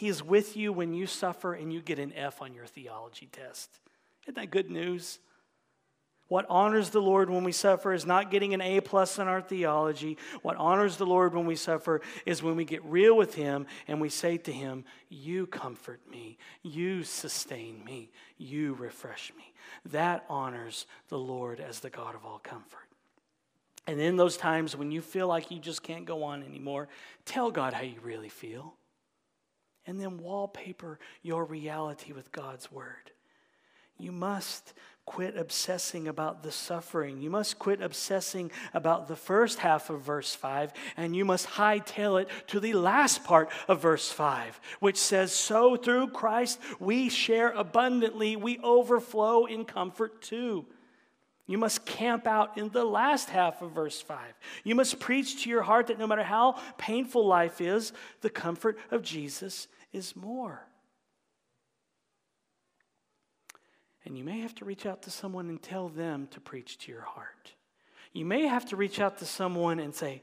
He 0.00 0.08
is 0.08 0.22
with 0.22 0.56
you 0.56 0.72
when 0.72 0.94
you 0.94 1.06
suffer 1.06 1.52
and 1.52 1.70
you 1.70 1.82
get 1.82 1.98
an 1.98 2.14
F 2.14 2.40
on 2.40 2.54
your 2.54 2.64
theology 2.64 3.28
test. 3.30 3.68
Isn't 4.24 4.36
that 4.36 4.50
good 4.50 4.70
news? 4.70 5.18
What 6.28 6.46
honors 6.48 6.88
the 6.88 7.02
Lord 7.02 7.28
when 7.28 7.44
we 7.44 7.52
suffer 7.52 7.92
is 7.92 8.06
not 8.06 8.30
getting 8.30 8.54
an 8.54 8.62
A 8.62 8.80
plus 8.80 9.18
in 9.18 9.28
our 9.28 9.42
theology. 9.42 10.16
What 10.40 10.56
honors 10.56 10.96
the 10.96 11.04
Lord 11.04 11.34
when 11.34 11.44
we 11.44 11.54
suffer 11.54 12.00
is 12.24 12.42
when 12.42 12.56
we 12.56 12.64
get 12.64 12.82
real 12.82 13.14
with 13.14 13.34
Him 13.34 13.66
and 13.88 14.00
we 14.00 14.08
say 14.08 14.38
to 14.38 14.50
Him, 14.50 14.86
You 15.10 15.46
comfort 15.46 16.00
me, 16.10 16.38
you 16.62 17.02
sustain 17.02 17.84
me, 17.84 18.10
you 18.38 18.72
refresh 18.72 19.34
me. 19.36 19.52
That 19.84 20.24
honors 20.30 20.86
the 21.10 21.18
Lord 21.18 21.60
as 21.60 21.80
the 21.80 21.90
God 21.90 22.14
of 22.14 22.24
all 22.24 22.38
comfort. 22.38 22.88
And 23.86 24.00
in 24.00 24.16
those 24.16 24.38
times 24.38 24.74
when 24.74 24.92
you 24.92 25.02
feel 25.02 25.28
like 25.28 25.50
you 25.50 25.58
just 25.58 25.82
can't 25.82 26.06
go 26.06 26.22
on 26.22 26.42
anymore, 26.42 26.88
tell 27.26 27.50
God 27.50 27.74
how 27.74 27.82
you 27.82 28.00
really 28.02 28.30
feel 28.30 28.76
and 29.86 30.00
then 30.00 30.18
wallpaper 30.18 30.98
your 31.22 31.44
reality 31.44 32.12
with 32.12 32.32
God's 32.32 32.70
word. 32.70 33.12
You 33.98 34.12
must 34.12 34.72
quit 35.04 35.36
obsessing 35.36 36.06
about 36.06 36.42
the 36.42 36.52
suffering. 36.52 37.20
You 37.20 37.30
must 37.30 37.58
quit 37.58 37.82
obsessing 37.82 38.50
about 38.72 39.08
the 39.08 39.16
first 39.16 39.58
half 39.58 39.90
of 39.90 40.02
verse 40.02 40.34
5, 40.34 40.72
and 40.96 41.16
you 41.16 41.24
must 41.24 41.48
hightail 41.48 42.22
it 42.22 42.28
to 42.48 42.60
the 42.60 42.74
last 42.74 43.24
part 43.24 43.50
of 43.66 43.82
verse 43.82 44.10
5, 44.10 44.60
which 44.78 44.96
says, 44.96 45.32
So 45.32 45.76
through 45.76 46.08
Christ 46.08 46.60
we 46.78 47.08
share 47.08 47.50
abundantly, 47.50 48.36
we 48.36 48.58
overflow 48.60 49.46
in 49.46 49.64
comfort 49.64 50.22
too. 50.22 50.66
You 51.50 51.58
must 51.58 51.84
camp 51.84 52.28
out 52.28 52.56
in 52.56 52.68
the 52.68 52.84
last 52.84 53.28
half 53.28 53.60
of 53.60 53.72
verse 53.72 54.00
5. 54.00 54.20
You 54.62 54.76
must 54.76 55.00
preach 55.00 55.42
to 55.42 55.50
your 55.50 55.62
heart 55.62 55.88
that 55.88 55.98
no 55.98 56.06
matter 56.06 56.22
how 56.22 56.60
painful 56.78 57.26
life 57.26 57.60
is, 57.60 57.92
the 58.20 58.30
comfort 58.30 58.78
of 58.92 59.02
Jesus 59.02 59.66
is 59.92 60.14
more. 60.14 60.64
And 64.04 64.16
you 64.16 64.22
may 64.22 64.38
have 64.42 64.54
to 64.56 64.64
reach 64.64 64.86
out 64.86 65.02
to 65.02 65.10
someone 65.10 65.48
and 65.48 65.60
tell 65.60 65.88
them 65.88 66.28
to 66.30 66.40
preach 66.40 66.78
to 66.78 66.92
your 66.92 67.02
heart. 67.02 67.54
You 68.12 68.26
may 68.26 68.46
have 68.46 68.66
to 68.66 68.76
reach 68.76 69.00
out 69.00 69.18
to 69.18 69.26
someone 69.26 69.80
and 69.80 69.92
say, 69.92 70.22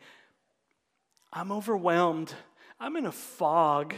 I'm 1.34 1.52
overwhelmed. 1.52 2.34
I'm 2.80 2.96
in 2.96 3.06
a 3.06 3.12
fog. 3.12 3.96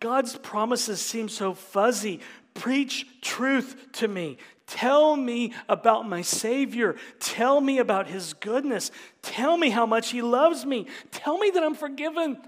God's 0.00 0.36
promises 0.36 1.00
seem 1.00 1.28
so 1.28 1.54
fuzzy. 1.54 2.18
Preach 2.54 3.06
truth 3.20 3.76
to 3.92 4.08
me. 4.08 4.38
Tell 4.66 5.16
me 5.16 5.52
about 5.68 6.08
my 6.08 6.22
Savior. 6.22 6.96
Tell 7.20 7.60
me 7.60 7.78
about 7.78 8.06
His 8.06 8.32
goodness. 8.34 8.90
Tell 9.22 9.56
me 9.56 9.70
how 9.70 9.86
much 9.86 10.10
He 10.10 10.22
loves 10.22 10.64
me. 10.64 10.86
Tell 11.10 11.38
me 11.38 11.50
that 11.50 11.62
I'm 11.62 11.74
forgiven. 11.74 12.38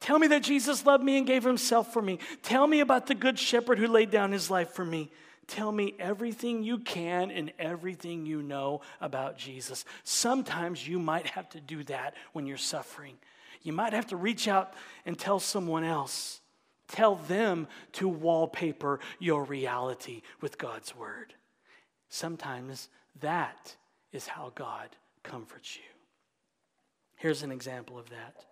Tell 0.00 0.18
me 0.18 0.28
that 0.28 0.42
Jesus 0.42 0.86
loved 0.86 1.04
me 1.04 1.18
and 1.18 1.26
gave 1.26 1.44
Himself 1.44 1.92
for 1.92 2.02
me. 2.02 2.18
Tell 2.42 2.66
me 2.66 2.80
about 2.80 3.06
the 3.06 3.14
Good 3.14 3.38
Shepherd 3.38 3.78
who 3.78 3.86
laid 3.86 4.10
down 4.10 4.32
His 4.32 4.50
life 4.50 4.70
for 4.70 4.84
me. 4.84 5.10
Tell 5.46 5.72
me 5.72 5.94
everything 5.98 6.62
you 6.62 6.78
can 6.78 7.30
and 7.32 7.52
everything 7.58 8.24
you 8.24 8.40
know 8.40 8.82
about 9.00 9.36
Jesus. 9.36 9.84
Sometimes 10.04 10.86
you 10.86 10.98
might 10.98 11.26
have 11.26 11.48
to 11.50 11.60
do 11.60 11.82
that 11.84 12.14
when 12.32 12.46
you're 12.46 12.56
suffering. 12.56 13.16
You 13.62 13.72
might 13.72 13.92
have 13.92 14.06
to 14.06 14.16
reach 14.16 14.48
out 14.48 14.72
and 15.04 15.18
tell 15.18 15.40
someone 15.40 15.84
else. 15.84 16.40
Tell 16.90 17.14
them 17.14 17.68
to 17.92 18.08
wallpaper 18.08 18.98
your 19.18 19.44
reality 19.44 20.22
with 20.40 20.58
God's 20.58 20.94
word. 20.94 21.34
Sometimes 22.08 22.88
that 23.20 23.76
is 24.12 24.26
how 24.26 24.50
God 24.54 24.96
comforts 25.22 25.76
you. 25.76 25.82
Here's 27.16 27.42
an 27.42 27.52
example 27.52 27.98
of 27.98 28.10
that. 28.10 28.44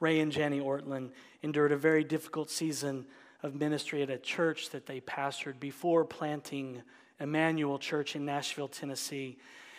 Ray 0.00 0.20
and 0.20 0.30
Jenny 0.30 0.60
Ortlund 0.60 1.12
endured 1.42 1.72
a 1.72 1.76
very 1.76 2.04
difficult 2.04 2.50
season 2.50 3.06
of 3.42 3.54
ministry 3.54 4.02
at 4.02 4.10
a 4.10 4.18
church 4.18 4.70
that 4.70 4.84
they 4.84 5.00
pastored 5.00 5.58
before 5.58 6.04
planting 6.04 6.82
Immanuel 7.20 7.78
Church 7.78 8.16
in 8.16 8.26
Nashville, 8.26 8.68
Tennessee. 8.68 9.38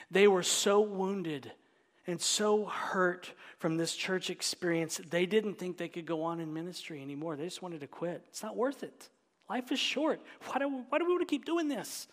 They 0.10 0.28
were 0.28 0.42
so 0.42 0.82
wounded 0.82 1.52
and 2.08 2.20
so 2.20 2.66
hurt 2.66 3.34
from 3.60 3.76
this 3.76 3.94
church 3.94 4.30
experience, 4.30 5.00
they 5.10 5.26
didn't 5.26 5.56
think 5.56 5.78
they 5.78 5.90
could 5.90 6.06
go 6.06 6.24
on 6.24 6.40
in 6.40 6.54
ministry 6.54 7.02
anymore. 7.02 7.36
They 7.36 7.44
just 7.44 7.62
wanted 7.62 7.82
to 7.82 7.88
quit. 7.88 8.24
It's 8.30 8.42
not 8.42 8.56
worth 8.56 8.82
it. 8.82 9.10
Life 9.50 9.72
is 9.72 9.80
short. 9.80 10.22
Why 10.46 10.60
do, 10.60 10.84
why 10.90 11.00
do 11.00 11.06
we 11.06 11.12
want 11.12 11.28
to 11.28 11.32
keep 11.32 11.46
doing 11.46 11.68
this? 11.68 12.08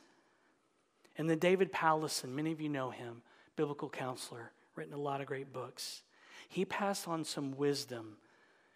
And 1.16 1.30
then 1.30 1.38
David 1.38 1.72
Powlison, 1.72 2.30
many 2.30 2.50
of 2.50 2.60
you 2.60 2.68
know 2.68 2.90
him, 2.90 3.22
biblical 3.56 3.88
counselor, 3.88 4.50
written 4.74 4.94
a 4.94 4.98
lot 4.98 5.20
of 5.20 5.28
great 5.28 5.52
books. 5.52 6.02
He 6.48 6.64
passed 6.64 7.06
on 7.06 7.24
some 7.24 7.56
wisdom 7.56 8.16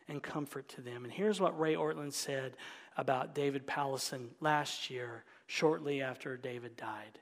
and 0.08 0.22
comfort 0.22 0.68
to 0.70 0.80
them. 0.80 1.04
And 1.04 1.12
here's 1.12 1.40
what 1.40 1.58
Ray 1.58 1.74
Ortlund 1.74 2.12
said 2.12 2.56
about 2.96 3.34
David 3.34 3.66
Powlison 3.66 4.28
last 4.40 4.88
year, 4.88 5.24
shortly 5.46 6.00
after 6.00 6.36
David 6.36 6.76
died. 6.76 7.18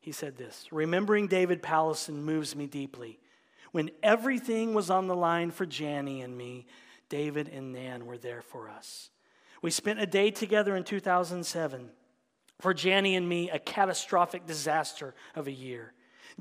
He 0.00 0.12
said 0.12 0.36
this 0.36 0.66
Remembering 0.70 1.26
David 1.26 1.62
Powlison 1.62 2.22
moves 2.22 2.54
me 2.54 2.66
deeply. 2.66 3.18
When 3.72 3.90
everything 4.02 4.72
was 4.72 4.88
on 4.88 5.08
the 5.08 5.16
line 5.16 5.50
for 5.50 5.64
Jani 5.64 6.22
and 6.22 6.36
me, 6.36 6.66
David 7.08 7.48
and 7.48 7.72
Nan 7.72 8.06
were 8.06 8.18
there 8.18 8.42
for 8.42 8.68
us. 8.68 9.10
We 9.60 9.70
spent 9.70 10.00
a 10.00 10.06
day 10.06 10.30
together 10.30 10.76
in 10.76 10.84
2007. 10.84 11.90
For 12.60 12.74
Jani 12.74 13.14
and 13.14 13.28
me, 13.28 13.50
a 13.50 13.58
catastrophic 13.58 14.46
disaster 14.46 15.14
of 15.34 15.46
a 15.46 15.52
year. 15.52 15.92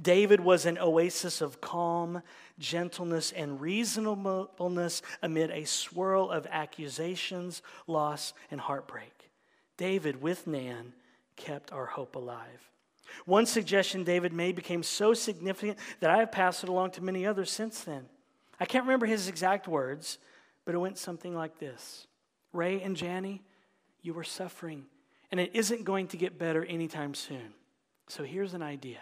David 0.01 0.39
was 0.39 0.65
an 0.65 0.77
oasis 0.77 1.41
of 1.41 1.61
calm, 1.61 2.21
gentleness, 2.59 3.31
and 3.31 3.59
reasonableness 3.59 5.01
amid 5.21 5.51
a 5.51 5.65
swirl 5.65 6.29
of 6.29 6.47
accusations, 6.49 7.61
loss, 7.87 8.33
and 8.51 8.61
heartbreak. 8.61 9.31
David, 9.75 10.21
with 10.21 10.47
Nan, 10.47 10.93
kept 11.35 11.71
our 11.71 11.85
hope 11.85 12.15
alive. 12.15 12.69
One 13.25 13.45
suggestion 13.45 14.03
David 14.03 14.33
made 14.33 14.55
became 14.55 14.83
so 14.83 15.13
significant 15.13 15.79
that 15.99 16.09
I 16.09 16.17
have 16.17 16.31
passed 16.31 16.63
it 16.63 16.69
along 16.69 16.91
to 16.91 17.03
many 17.03 17.25
others 17.25 17.51
since 17.51 17.81
then. 17.81 18.05
I 18.59 18.65
can't 18.65 18.85
remember 18.85 19.05
his 19.05 19.27
exact 19.27 19.67
words, 19.67 20.17
but 20.65 20.75
it 20.75 20.79
went 20.79 20.97
something 20.97 21.35
like 21.35 21.59
this 21.59 22.07
Ray 22.53 22.81
and 22.81 22.99
Jani, 22.99 23.41
you 24.01 24.17
are 24.17 24.23
suffering, 24.23 24.85
and 25.31 25.39
it 25.39 25.51
isn't 25.53 25.83
going 25.83 26.07
to 26.07 26.17
get 26.17 26.39
better 26.39 26.65
anytime 26.65 27.13
soon. 27.13 27.53
So 28.07 28.23
here's 28.23 28.53
an 28.53 28.63
idea 28.63 28.99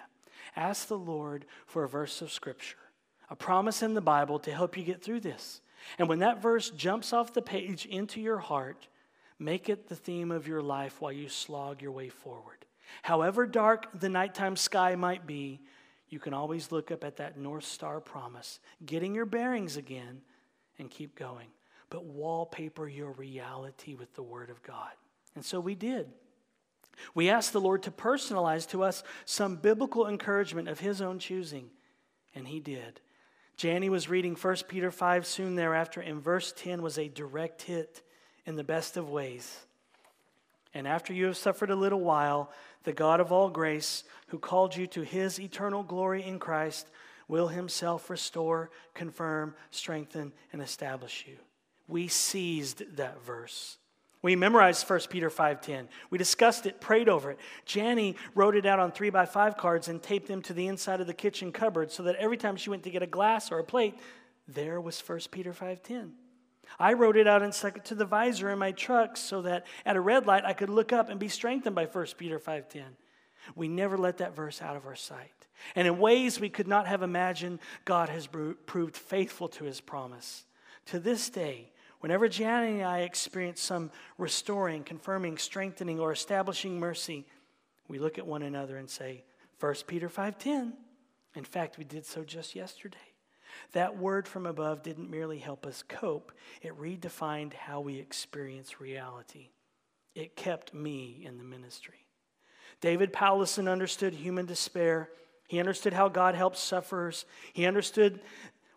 Ask 0.56 0.88
the 0.88 0.98
Lord 0.98 1.46
for 1.66 1.84
a 1.84 1.90
verse 1.90 2.22
of 2.22 2.32
Scripture, 2.32 2.78
a 3.30 3.36
promise 3.36 3.82
in 3.82 3.94
the 3.94 4.02
Bible 4.02 4.40
to 4.40 4.52
help 4.52 4.78
you 4.78 4.84
get 4.84 5.02
through 5.02 5.22
this. 5.22 5.62
And 6.00 6.10
when 6.10 6.20
that 6.20 6.42
verse 6.42 6.70
jumps 6.70 7.14
off 7.14 7.34
the 7.34 7.42
page 7.42 7.86
into 7.86 8.20
your 8.20 8.38
heart, 8.40 8.88
make 9.38 9.70
it 9.70 9.88
the 9.88 9.96
theme 9.96 10.32
of 10.32 10.48
your 10.48 10.62
life 10.62 11.02
while 11.02 11.12
you 11.12 11.30
slog 11.30 11.82
your 11.82 11.92
way 11.92 12.10
forward. 12.10 12.65
However 13.04 13.46
dark 13.46 14.00
the 14.00 14.10
nighttime 14.10 14.56
sky 14.56 14.96
might 14.96 15.26
be, 15.26 15.62
you 16.10 16.20
can 16.20 16.34
always 16.34 16.72
look 16.72 16.92
up 16.92 17.04
at 17.04 17.18
that 17.18 17.38
North 17.38 17.66
Star 17.66 18.00
promise, 18.00 18.60
getting 18.86 19.16
your 19.16 19.26
bearings 19.26 19.78
again, 19.78 20.22
and 20.78 20.90
keep 20.90 21.16
going. 21.16 21.48
But 21.90 22.06
wallpaper 22.06 22.88
your 22.88 23.12
reality 23.12 23.96
with 23.96 24.14
the 24.14 24.24
Word 24.24 24.50
of 24.50 24.62
God. 24.64 24.92
And 25.36 25.44
so 25.44 25.60
we 25.60 25.76
did. 25.76 26.08
We 27.14 27.30
asked 27.30 27.54
the 27.54 27.62
Lord 27.62 27.84
to 27.84 27.92
personalize 27.92 28.68
to 28.70 28.84
us 28.84 29.04
some 29.26 29.58
biblical 29.58 30.08
encouragement 30.08 30.68
of 30.68 30.80
His 30.80 31.02
own 31.02 31.20
choosing, 31.20 31.70
and 32.34 32.48
He 32.48 32.60
did. 32.60 33.02
Jani 33.60 33.90
was 33.90 34.10
reading 34.10 34.36
1 34.36 34.56
Peter 34.68 34.92
5 34.92 35.26
soon 35.26 35.56
thereafter, 35.56 36.02
and 36.02 36.22
verse 36.22 36.54
10 36.56 36.82
was 36.82 36.98
a 36.98 37.08
direct 37.08 37.62
hit 37.64 38.02
in 38.46 38.56
the 38.56 38.64
best 38.64 38.98
of 38.98 39.10
ways. 39.10 39.66
And 40.76 40.88
after 40.88 41.14
you 41.14 41.26
have 41.26 41.38
suffered 41.38 41.72
a 41.72 41.76
little 41.76 42.02
while, 42.02 42.52
the 42.84 42.92
God 42.94 43.22
of 43.22 43.32
all 43.32 43.50
grace, 43.50 44.04
who 44.28 44.38
called 44.38 44.76
you 44.76 44.86
to 44.88 45.02
his 45.02 45.40
eternal 45.40 45.82
glory 45.82 46.22
in 46.22 46.38
Christ, 46.38 46.92
will 47.30 47.48
himself 47.48 48.10
restore, 48.10 48.70
confirm, 48.94 49.56
strengthen, 49.72 50.34
and 50.52 50.62
establish 50.62 51.26
you. 51.28 51.38
We 51.88 52.10
seized 52.10 52.98
that 52.98 53.24
verse. 53.24 53.78
We 54.22 54.36
memorized 54.36 54.88
1 54.90 55.02
Peter 55.10 55.30
5.10. 55.30 55.88
We 56.10 56.18
discussed 56.18 56.66
it, 56.66 56.82
prayed 56.82 57.08
over 57.08 57.32
it. 57.32 57.40
Jani 57.68 58.18
wrote 58.34 58.56
it 58.56 58.66
out 58.66 58.80
on 58.80 58.92
3 58.92 59.12
by 59.12 59.26
5 59.26 59.56
cards 59.56 59.88
and 59.88 60.04
taped 60.04 60.28
them 60.28 60.42
to 60.42 60.54
the 60.54 60.68
inside 60.68 61.00
of 61.00 61.08
the 61.08 61.14
kitchen 61.14 61.54
cupboard 61.54 61.90
so 61.92 62.04
that 62.04 62.16
every 62.16 62.38
time 62.38 62.58
she 62.58 62.70
went 62.70 62.84
to 62.84 62.90
get 62.90 63.02
a 63.02 63.08
glass 63.08 63.50
or 63.52 63.60
a 63.60 63.64
plate, 63.64 63.98
there 64.48 64.82
was 64.82 65.00
1 65.00 65.20
Peter 65.32 65.54
5.10. 65.54 66.12
I 66.80 66.94
wrote 66.94 67.18
it 67.18 67.28
out 67.28 67.54
stuck 67.54 67.78
it 67.78 67.86
to 67.86 67.96
the 67.96 68.06
visor 68.06 68.50
in 68.50 68.60
my 68.60 68.72
truck 68.72 69.18
so 69.18 69.42
that 69.44 69.66
at 69.86 69.96
a 69.96 70.02
red 70.02 70.26
light 70.26 70.46
I 70.46 70.54
could 70.54 70.70
look 70.70 70.92
up 70.92 71.10
and 71.10 71.20
be 71.20 71.30
strengthened 71.30 71.76
by 71.76 71.86
1 71.86 72.06
Peter 72.18 72.40
5.10. 72.40 72.84
We 73.56 73.68
never 73.68 73.98
let 73.98 74.18
that 74.18 74.36
verse 74.36 74.62
out 74.62 74.76
of 74.76 74.86
our 74.86 74.96
sight. 74.96 75.32
And 75.76 75.88
in 75.88 76.00
ways 76.00 76.40
we 76.40 76.50
could 76.50 76.68
not 76.68 76.88
have 76.88 77.02
imagined, 77.02 77.60
God 77.86 78.10
has 78.10 78.28
proved 78.28 78.98
faithful 78.98 79.48
to 79.50 79.64
his 79.64 79.80
promise. 79.80 80.46
To 80.88 81.00
this 81.00 81.30
day, 81.30 81.72
Whenever 82.06 82.28
Janet 82.28 82.70
and 82.70 82.84
I 82.84 83.00
experience 83.00 83.60
some 83.60 83.90
restoring, 84.20 84.84
confirming, 84.84 85.40
strengthening, 85.40 86.00
or 86.00 86.12
establishing 86.12 86.80
mercy, 86.80 87.26
we 87.88 87.98
look 87.98 88.20
at 88.20 88.28
one 88.28 88.44
another 88.44 88.78
and 88.78 88.88
say, 88.88 89.24
1 89.60 89.74
Peter 89.88 90.08
5:10. 90.08 90.74
In 91.34 91.44
fact, 91.44 91.80
we 91.80 91.84
did 91.84 92.06
so 92.06 92.24
just 92.24 92.54
yesterday. 92.54 93.15
That 93.74 93.98
word 93.98 94.28
from 94.28 94.46
above 94.46 94.84
didn't 94.84 95.10
merely 95.10 95.40
help 95.40 95.66
us 95.66 95.84
cope, 95.88 96.32
it 96.62 96.80
redefined 96.80 97.54
how 97.54 97.82
we 97.82 98.00
experience 98.00 98.80
reality. 98.80 99.50
It 100.14 100.36
kept 100.36 100.74
me 100.74 101.24
in 101.26 101.38
the 101.38 101.44
ministry. 101.44 102.06
David 102.82 103.12
Powlison 103.12 103.70
understood 103.70 104.14
human 104.14 104.46
despair. 104.46 105.10
He 105.48 105.60
understood 105.60 105.94
how 105.94 106.10
God 106.10 106.36
helps 106.36 106.60
sufferers. 106.60 107.26
He 107.54 107.66
understood 107.66 108.22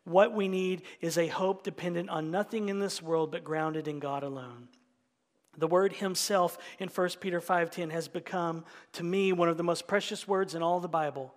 what 0.05 0.33
we 0.33 0.49
need 0.49 0.83
is 1.01 1.19
a 1.19 1.29
hope 1.29 1.63
dependent 1.63 2.09
on 2.11 2.31
nothing 2.31 2.69
in 2.69 2.79
this 2.79 3.03
world 3.03 3.31
but 3.31 3.45
grounded 3.45 3.87
in 3.87 3.99
God 3.99 4.23
alone. 4.23 4.69
The 5.57 5.67
word 5.67 5.95
himself 5.95 6.57
in 6.79 6.89
1 6.89 7.21
Peter 7.21 7.41
5:10 7.41 7.91
has 7.91 8.09
become 8.09 8.65
to 8.93 9.05
me 9.05 9.33
one 9.33 9.49
of 9.49 9.57
the 9.57 9.65
most 9.65 9.87
precious 9.87 10.27
words 10.27 10.55
in 10.55 10.63
all 10.63 10.81
the 10.81 10.89
Bible. 10.89 11.35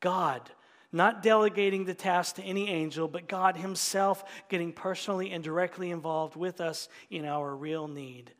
God, 0.00 0.50
not 0.92 1.22
delegating 1.22 1.84
the 1.84 1.94
task 1.94 2.36
to 2.36 2.42
any 2.42 2.68
angel, 2.68 3.08
but 3.08 3.28
God 3.28 3.56
himself 3.56 4.24
getting 4.48 4.72
personally 4.72 5.30
and 5.30 5.44
directly 5.44 5.90
involved 5.90 6.36
with 6.36 6.60
us 6.60 6.88
in 7.10 7.24
our 7.24 7.54
real 7.54 7.88
need. 7.88 8.32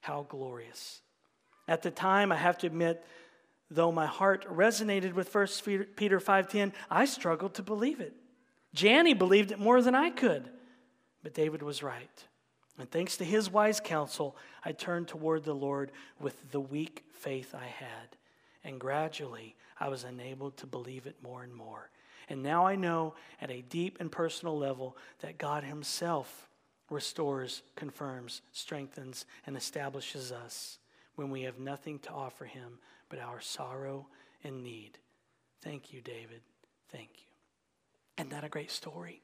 How 0.00 0.26
glorious. 0.28 1.00
At 1.66 1.82
the 1.82 1.90
time, 1.90 2.32
I 2.32 2.36
have 2.36 2.58
to 2.58 2.66
admit, 2.66 3.04
Though 3.70 3.92
my 3.92 4.06
heart 4.06 4.44
resonated 4.48 5.12
with 5.14 5.32
1 5.32 5.94
Peter 5.94 6.18
5:10, 6.18 6.72
I 6.90 7.04
struggled 7.04 7.54
to 7.54 7.62
believe 7.62 8.00
it. 8.00 8.14
Jani 8.76 9.14
believed 9.14 9.52
it 9.52 9.58
more 9.58 9.80
than 9.80 9.94
I 9.94 10.10
could. 10.10 10.50
But 11.22 11.34
David 11.34 11.62
was 11.62 11.82
right. 11.82 12.26
And 12.78 12.90
thanks 12.90 13.16
to 13.18 13.24
his 13.24 13.50
wise 13.50 13.78
counsel, 13.78 14.36
I 14.64 14.72
turned 14.72 15.06
toward 15.06 15.44
the 15.44 15.54
Lord 15.54 15.92
with 16.18 16.50
the 16.50 16.60
weak 16.60 17.04
faith 17.12 17.54
I 17.54 17.66
had. 17.66 18.16
And 18.64 18.80
gradually, 18.80 19.56
I 19.78 19.88
was 19.88 20.04
enabled 20.04 20.56
to 20.58 20.66
believe 20.66 21.06
it 21.06 21.22
more 21.22 21.42
and 21.42 21.54
more. 21.54 21.90
And 22.28 22.42
now 22.42 22.66
I 22.66 22.76
know 22.76 23.14
at 23.40 23.50
a 23.50 23.62
deep 23.62 23.98
and 24.00 24.12
personal 24.12 24.56
level 24.56 24.96
that 25.20 25.38
God 25.38 25.64
Himself 25.64 26.48
restores, 26.90 27.62
confirms, 27.76 28.42
strengthens, 28.52 29.24
and 29.46 29.56
establishes 29.56 30.32
us 30.32 30.78
when 31.14 31.30
we 31.30 31.42
have 31.42 31.58
nothing 31.58 31.98
to 32.00 32.10
offer 32.10 32.44
Him 32.44 32.78
but 33.08 33.18
our 33.18 33.40
sorrow 33.40 34.06
and 34.44 34.62
need. 34.62 34.98
Thank 35.62 35.92
you, 35.92 36.00
David. 36.00 36.40
Thank 36.90 37.10
you. 37.16 37.26
Isn't 38.18 38.30
that 38.30 38.44
a 38.44 38.48
great 38.48 38.70
story? 38.70 39.22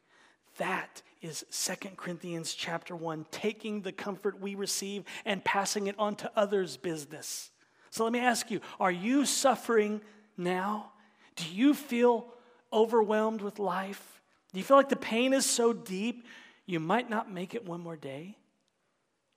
That 0.58 1.02
is 1.20 1.44
Second 1.50 1.96
Corinthians 1.96 2.54
chapter 2.54 2.96
1, 2.96 3.26
taking 3.30 3.82
the 3.82 3.92
comfort 3.92 4.40
we 4.40 4.54
receive 4.54 5.04
and 5.24 5.44
passing 5.44 5.86
it 5.86 5.98
on 5.98 6.16
to 6.16 6.30
others' 6.34 6.76
business. 6.76 7.50
So 7.96 8.04
let 8.04 8.12
me 8.12 8.18
ask 8.18 8.50
you 8.50 8.60
are 8.78 8.92
you 8.92 9.24
suffering 9.24 10.02
now? 10.36 10.92
Do 11.34 11.48
you 11.48 11.72
feel 11.72 12.26
overwhelmed 12.70 13.40
with 13.40 13.58
life? 13.58 14.20
Do 14.52 14.58
you 14.58 14.64
feel 14.64 14.76
like 14.76 14.90
the 14.90 14.96
pain 14.96 15.32
is 15.32 15.46
so 15.46 15.72
deep 15.72 16.26
you 16.66 16.78
might 16.78 17.08
not 17.08 17.32
make 17.32 17.54
it 17.54 17.64
one 17.64 17.80
more 17.80 17.96
day? 17.96 18.36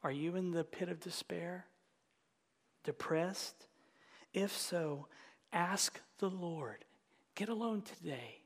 Are 0.04 0.12
you 0.12 0.36
in 0.36 0.52
the 0.52 0.66
pit 0.66 0.90
of 0.90 1.00
despair? 1.00 1.68
Depressed? 2.84 3.56
If 4.34 4.58
so, 4.58 5.08
ask 5.54 5.98
the 6.18 6.30
Lord. 6.30 6.84
Get 7.36 7.48
alone 7.48 7.82
today 7.82 8.42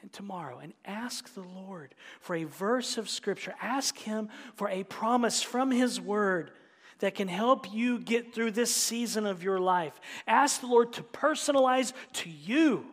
and 0.00 0.10
tomorrow 0.10 0.60
and 0.60 0.72
ask 0.86 1.34
the 1.34 1.42
Lord 1.42 1.94
for 2.20 2.34
a 2.34 2.44
verse 2.44 2.96
of 2.96 3.06
Scripture. 3.06 3.54
Ask 3.60 3.98
Him 3.98 4.30
for 4.54 4.70
a 4.70 4.84
promise 4.84 5.42
from 5.42 5.70
His 5.70 6.00
Word 6.00 6.52
that 6.98 7.14
can 7.14 7.28
help 7.28 7.72
you 7.72 7.98
get 7.98 8.34
through 8.34 8.52
this 8.52 8.74
season 8.74 9.26
of 9.26 9.42
your 9.42 9.58
life. 9.58 10.00
Ask 10.26 10.60
the 10.60 10.66
Lord 10.66 10.92
to 10.94 11.02
personalize 11.02 11.92
to 12.14 12.30
you. 12.30 12.86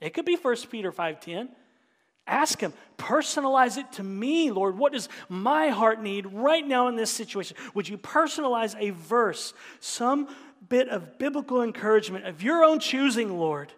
It 0.00 0.14
could 0.14 0.24
be 0.24 0.36
1 0.36 0.70
Peter 0.70 0.90
5:10. 0.92 1.54
Ask 2.26 2.60
him, 2.60 2.72
personalize 2.96 3.76
it 3.76 3.90
to 3.92 4.02
me, 4.02 4.50
Lord. 4.50 4.78
What 4.78 4.92
does 4.92 5.08
my 5.28 5.68
heart 5.68 6.00
need 6.00 6.26
right 6.26 6.64
now 6.64 6.86
in 6.86 6.94
this 6.94 7.10
situation? 7.10 7.56
Would 7.74 7.88
you 7.88 7.98
personalize 7.98 8.76
a 8.78 8.90
verse, 8.90 9.52
some 9.80 10.28
bit 10.68 10.88
of 10.88 11.18
biblical 11.18 11.62
encouragement 11.62 12.26
of 12.26 12.42
your 12.42 12.62
own 12.62 12.78
choosing, 12.78 13.36
Lord? 13.38 13.72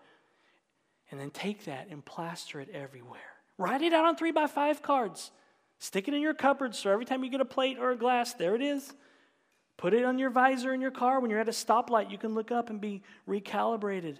And 1.10 1.18
then 1.18 1.30
take 1.30 1.64
that 1.64 1.88
and 1.88 2.04
plaster 2.04 2.60
it 2.60 2.68
everywhere. 2.70 3.20
Write 3.58 3.82
it 3.82 3.92
out 3.92 4.04
on 4.04 4.16
three 4.16 4.32
by 4.32 4.46
five 4.46 4.82
cards. 4.82 5.30
Stick 5.78 6.08
it 6.08 6.14
in 6.14 6.20
your 6.20 6.34
cupboard 6.34 6.74
so 6.74 6.90
every 6.90 7.04
time 7.04 7.24
you 7.24 7.30
get 7.30 7.40
a 7.40 7.46
plate 7.46 7.78
or 7.78 7.90
a 7.90 7.96
glass, 7.96 8.34
there 8.34 8.54
it 8.54 8.62
is. 8.62 8.92
Put 9.82 9.94
it 9.94 10.04
on 10.04 10.16
your 10.16 10.30
visor 10.30 10.72
in 10.72 10.80
your 10.80 10.92
car. 10.92 11.18
When 11.18 11.28
you're 11.28 11.40
at 11.40 11.48
a 11.48 11.50
stoplight, 11.50 12.08
you 12.08 12.16
can 12.16 12.36
look 12.36 12.52
up 12.52 12.70
and 12.70 12.80
be 12.80 13.02
recalibrated. 13.28 14.18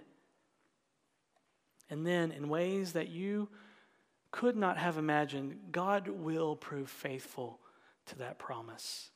And 1.88 2.04
then, 2.04 2.32
in 2.32 2.48
ways 2.48 2.94
that 2.94 3.10
you 3.10 3.48
could 4.32 4.56
not 4.56 4.76
have 4.76 4.98
imagined, 4.98 5.54
God 5.70 6.08
will 6.08 6.56
prove 6.56 6.90
faithful 6.90 7.60
to 8.06 8.18
that 8.18 8.40
promise. 8.40 9.12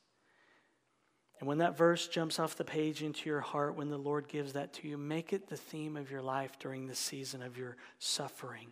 And 1.41 1.49
when 1.49 1.57
that 1.57 1.77
verse 1.77 2.07
jumps 2.07 2.39
off 2.39 2.55
the 2.55 2.63
page 2.63 3.03
into 3.03 3.29
your 3.29 3.41
heart, 3.41 3.75
when 3.75 3.89
the 3.89 3.97
Lord 3.97 4.29
gives 4.29 4.53
that 4.53 4.71
to 4.75 4.87
you, 4.87 4.97
make 4.97 5.33
it 5.33 5.49
the 5.49 5.57
theme 5.57 5.97
of 5.97 6.09
your 6.09 6.21
life 6.21 6.57
during 6.59 6.87
the 6.87 6.95
season 6.95 7.41
of 7.41 7.57
your 7.57 7.75
suffering. 7.99 8.71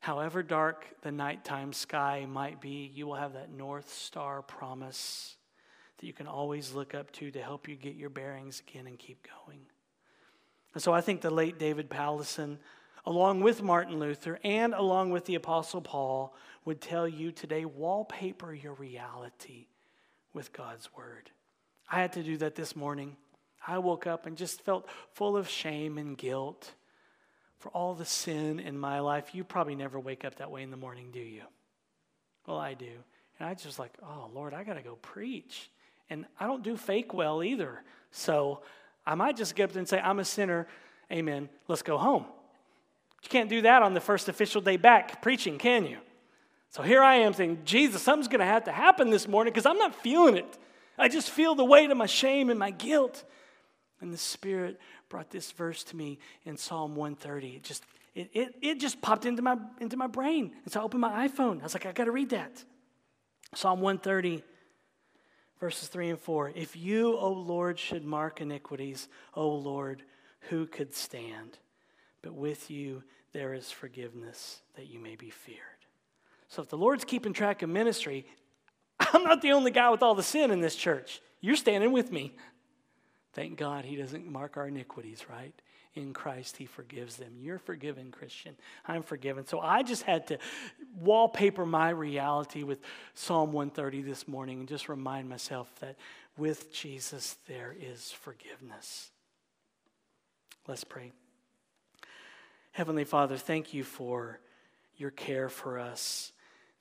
However 0.00 0.42
dark 0.42 0.86
the 1.00 1.12
nighttime 1.12 1.72
sky 1.72 2.26
might 2.28 2.60
be, 2.60 2.92
you 2.94 3.06
will 3.06 3.14
have 3.14 3.32
that 3.32 3.50
North 3.50 3.90
Star 3.90 4.42
promise 4.42 5.35
that 5.98 6.06
you 6.06 6.12
can 6.12 6.26
always 6.26 6.72
look 6.72 6.94
up 6.94 7.10
to 7.12 7.30
to 7.30 7.42
help 7.42 7.68
you 7.68 7.76
get 7.76 7.96
your 7.96 8.10
bearings 8.10 8.62
again 8.66 8.86
and 8.86 8.98
keep 8.98 9.26
going. 9.44 9.60
And 10.74 10.82
so 10.82 10.92
I 10.92 11.00
think 11.00 11.20
the 11.20 11.30
late 11.30 11.58
David 11.58 11.88
Powlison, 11.88 12.58
along 13.06 13.40
with 13.40 13.62
Martin 13.62 13.98
Luther 13.98 14.38
and 14.44 14.74
along 14.74 15.10
with 15.10 15.24
the 15.24 15.36
Apostle 15.36 15.80
Paul, 15.80 16.34
would 16.64 16.80
tell 16.80 17.08
you 17.08 17.32
today 17.32 17.64
wallpaper 17.64 18.52
your 18.52 18.74
reality 18.74 19.68
with 20.34 20.52
God's 20.52 20.88
word. 20.94 21.30
I 21.90 22.00
had 22.00 22.12
to 22.14 22.22
do 22.22 22.36
that 22.38 22.56
this 22.56 22.76
morning. 22.76 23.16
I 23.66 23.78
woke 23.78 24.06
up 24.06 24.26
and 24.26 24.36
just 24.36 24.62
felt 24.62 24.88
full 25.12 25.36
of 25.36 25.48
shame 25.48 25.98
and 25.98 26.16
guilt 26.16 26.72
for 27.58 27.70
all 27.70 27.94
the 27.94 28.04
sin 28.04 28.60
in 28.60 28.78
my 28.78 29.00
life. 29.00 29.34
You 29.34 29.44
probably 29.44 29.76
never 29.76 29.98
wake 29.98 30.24
up 30.24 30.36
that 30.36 30.50
way 30.50 30.62
in 30.62 30.70
the 30.70 30.76
morning, 30.76 31.10
do 31.12 31.20
you? 31.20 31.42
Well, 32.46 32.58
I 32.58 32.74
do. 32.74 32.90
And 33.38 33.48
I 33.48 33.54
just 33.54 33.78
like, 33.78 33.92
oh, 34.02 34.30
Lord, 34.34 34.54
I 34.54 34.64
got 34.64 34.74
to 34.74 34.82
go 34.82 34.96
preach. 34.96 35.70
And 36.08 36.26
I 36.38 36.46
don't 36.46 36.62
do 36.62 36.76
fake 36.76 37.12
well 37.12 37.42
either. 37.42 37.82
So 38.10 38.60
I 39.06 39.14
might 39.14 39.36
just 39.36 39.54
get 39.54 39.70
up 39.70 39.76
and 39.76 39.88
say, 39.88 40.00
I'm 40.00 40.18
a 40.18 40.24
sinner. 40.24 40.66
Amen. 41.12 41.48
Let's 41.68 41.82
go 41.82 41.98
home. 41.98 42.24
You 43.22 43.28
can't 43.28 43.50
do 43.50 43.62
that 43.62 43.82
on 43.82 43.94
the 43.94 44.00
first 44.00 44.28
official 44.28 44.60
day 44.60 44.76
back 44.76 45.22
preaching, 45.22 45.58
can 45.58 45.84
you? 45.84 45.98
So 46.70 46.82
here 46.82 47.02
I 47.02 47.16
am 47.16 47.32
saying, 47.32 47.60
Jesus, 47.64 48.02
something's 48.02 48.28
going 48.28 48.40
to 48.40 48.46
have 48.46 48.64
to 48.64 48.72
happen 48.72 49.10
this 49.10 49.26
morning 49.26 49.52
because 49.52 49.66
I'm 49.66 49.78
not 49.78 49.94
feeling 49.94 50.36
it. 50.36 50.58
I 50.98 51.08
just 51.08 51.30
feel 51.30 51.54
the 51.54 51.64
weight 51.64 51.90
of 51.90 51.96
my 51.96 52.06
shame 52.06 52.50
and 52.50 52.58
my 52.58 52.70
guilt. 52.70 53.24
And 54.00 54.12
the 54.12 54.18
Spirit 54.18 54.78
brought 55.08 55.30
this 55.30 55.52
verse 55.52 55.84
to 55.84 55.96
me 55.96 56.18
in 56.44 56.56
Psalm 56.56 56.96
130. 56.96 57.56
It 57.56 57.62
just, 57.62 57.84
it, 58.14 58.30
it, 58.32 58.54
it 58.60 58.80
just 58.80 59.00
popped 59.00 59.24
into 59.24 59.42
my, 59.42 59.56
into 59.80 59.96
my 59.96 60.06
brain. 60.06 60.52
And 60.64 60.72
so 60.72 60.80
I 60.80 60.82
opened 60.84 61.00
my 61.00 61.28
iPhone. 61.28 61.60
I 61.60 61.64
was 61.64 61.74
like, 61.74 61.86
I 61.86 61.92
got 61.92 62.04
to 62.04 62.12
read 62.12 62.30
that. 62.30 62.62
Psalm 63.54 63.80
130, 63.80 64.42
verses 65.60 65.88
3 65.88 66.10
and 66.10 66.20
4. 66.20 66.52
If 66.54 66.76
you, 66.76 67.16
O 67.16 67.30
Lord, 67.30 67.78
should 67.78 68.04
mark 68.04 68.40
iniquities, 68.40 69.08
O 69.34 69.48
Lord, 69.48 70.02
who 70.48 70.66
could 70.66 70.94
stand? 70.94 71.58
But 72.22 72.34
with 72.34 72.70
you 72.70 73.02
there 73.32 73.52
is 73.52 73.70
forgiveness 73.70 74.62
that 74.76 74.86
you 74.86 74.98
may 74.98 75.14
be 75.14 75.30
feared. 75.30 75.58
So 76.48 76.62
if 76.62 76.68
the 76.68 76.78
Lord's 76.78 77.04
keeping 77.04 77.32
track 77.32 77.62
of 77.62 77.68
ministry, 77.68 78.26
I'm 79.00 79.24
not 79.24 79.42
the 79.42 79.52
only 79.52 79.70
guy 79.70 79.90
with 79.90 80.02
all 80.02 80.14
the 80.14 80.22
sin 80.22 80.50
in 80.50 80.60
this 80.60 80.76
church. 80.76 81.20
You're 81.40 81.56
standing 81.56 81.92
with 81.92 82.10
me. 82.10 82.34
Thank 83.34 83.58
God 83.58 83.84
he 83.84 83.96
doesn't 83.96 84.26
mark 84.26 84.56
our 84.56 84.68
iniquities, 84.68 85.26
right? 85.28 85.52
In 85.96 86.12
Christ, 86.12 86.58
he 86.58 86.66
forgives 86.66 87.16
them. 87.16 87.32
You're 87.40 87.58
forgiven, 87.58 88.10
Christian. 88.10 88.54
I'm 88.86 89.02
forgiven. 89.02 89.46
So 89.46 89.60
I 89.60 89.82
just 89.82 90.02
had 90.02 90.26
to 90.26 90.38
wallpaper 90.94 91.64
my 91.64 91.88
reality 91.88 92.64
with 92.64 92.80
Psalm 93.14 93.52
130 93.52 94.02
this 94.02 94.28
morning 94.28 94.60
and 94.60 94.68
just 94.68 94.90
remind 94.90 95.26
myself 95.26 95.74
that 95.80 95.96
with 96.36 96.70
Jesus, 96.70 97.38
there 97.48 97.74
is 97.80 98.12
forgiveness. 98.12 99.10
Let's 100.68 100.84
pray. 100.84 101.12
Heavenly 102.72 103.04
Father, 103.04 103.38
thank 103.38 103.72
you 103.72 103.82
for 103.82 104.38
your 104.98 105.10
care 105.10 105.48
for 105.48 105.78
us. 105.78 106.32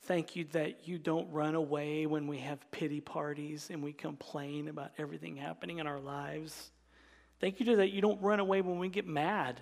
Thank 0.02 0.36
you 0.36 0.44
that 0.52 0.90
you 0.90 0.98
don't 0.98 1.32
run 1.32 1.56
away 1.56 2.06
when 2.06 2.28
we 2.28 2.40
have 2.40 2.70
pity 2.70 3.00
parties 3.00 3.70
and 3.72 3.82
we 3.82 3.94
complain 3.94 4.68
about 4.68 4.92
everything 4.98 5.38
happening 5.38 5.80
in 5.80 5.88
our 5.88 6.02
lives. 6.02 6.72
Thank 7.40 7.60
you 7.60 7.66
to 7.68 7.76
that 7.78 7.92
you 7.92 8.02
don't 8.02 8.22
run 8.22 8.40
away 8.40 8.62
when 8.62 8.80
we 8.80 8.90
get 8.90 9.08
mad 9.08 9.60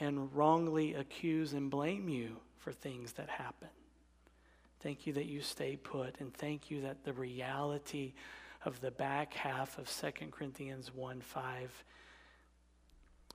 and 0.00 0.34
wrongly 0.34 0.94
accuse 0.94 1.52
and 1.52 1.70
blame 1.70 2.08
you 2.08 2.36
for 2.58 2.72
things 2.72 3.12
that 3.12 3.28
happen. 3.28 3.68
Thank 4.80 5.06
you 5.06 5.12
that 5.12 5.26
you 5.26 5.40
stay 5.40 5.76
put, 5.76 6.16
and 6.18 6.34
thank 6.34 6.70
you 6.70 6.82
that 6.82 7.04
the 7.04 7.12
reality 7.12 8.14
of 8.64 8.80
the 8.80 8.90
back 8.90 9.34
half 9.34 9.78
of 9.78 9.88
2 9.88 10.26
Corinthians 10.30 10.92
1 10.94 11.20
5 11.20 11.84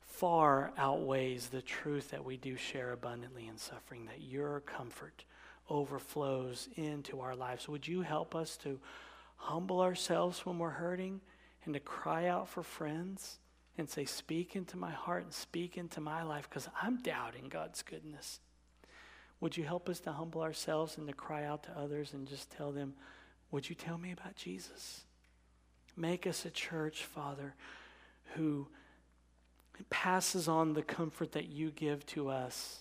far 0.06 0.72
outweighs 0.78 1.48
the 1.48 1.62
truth 1.62 2.10
that 2.10 2.26
we 2.26 2.38
do 2.38 2.56
share 2.56 2.92
abundantly 2.92 3.48
in 3.48 3.58
suffering, 3.58 4.06
that 4.06 4.22
your 4.22 4.62
comfort 4.62 5.24
overflows 5.70 6.70
into 6.76 7.20
our 7.20 7.36
lives. 7.36 7.70
Would 7.70 7.88
you 7.88 8.02
help 8.02 8.34
us 8.34 8.58
to 8.58 8.80
humble 9.36 9.80
ourselves 9.80 10.46
when 10.46 10.58
we're 10.58 10.70
hurting 10.70 11.22
and 11.68 11.74
to 11.76 11.80
cry 11.80 12.28
out 12.28 12.50
for 12.50 12.64
friends 12.64 13.38
and 13.78 13.88
say, 13.88 14.06
Speak 14.06 14.56
into 14.56 14.78
my 14.78 14.90
heart 14.90 15.24
and 15.24 15.34
speak 15.34 15.78
into 15.78 16.02
my 16.02 16.24
life 16.24 16.50
because 16.50 16.68
I'm 16.82 17.02
doubting 17.04 17.50
God's 17.50 17.84
goodness? 17.84 18.40
Would 19.40 19.56
you 19.56 19.66
help 19.66 19.88
us 19.88 20.00
to 20.00 20.14
humble 20.14 20.42
ourselves 20.42 20.98
and 20.98 21.08
to 21.08 21.14
cry 21.14 21.44
out 21.44 21.64
to 21.64 21.78
others 21.78 22.14
and 22.14 22.28
just 22.28 22.50
tell 22.50 22.72
them, 22.72 22.94
Would 23.52 23.70
you 23.70 23.76
tell 23.76 23.98
me 23.98 24.12
about 24.12 24.36
Jesus? 24.36 25.02
Make 25.96 26.26
us 26.26 26.46
a 26.46 26.50
church, 26.50 27.04
Father, 27.04 27.54
who 28.36 28.68
passes 29.90 30.48
on 30.48 30.74
the 30.74 30.82
comfort 30.82 31.34
that 31.34 31.50
you 31.50 31.70
give 31.70 32.06
to 32.08 32.30
us 32.30 32.80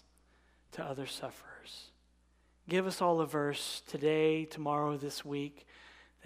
to 0.72 0.82
other 0.82 1.06
sufferers. 1.06 1.90
Give 2.68 2.86
us 2.86 3.02
all 3.02 3.20
a 3.20 3.26
verse 3.26 3.82
today, 3.86 4.44
tomorrow, 4.44 4.96
this 4.96 5.24
week 5.24 5.66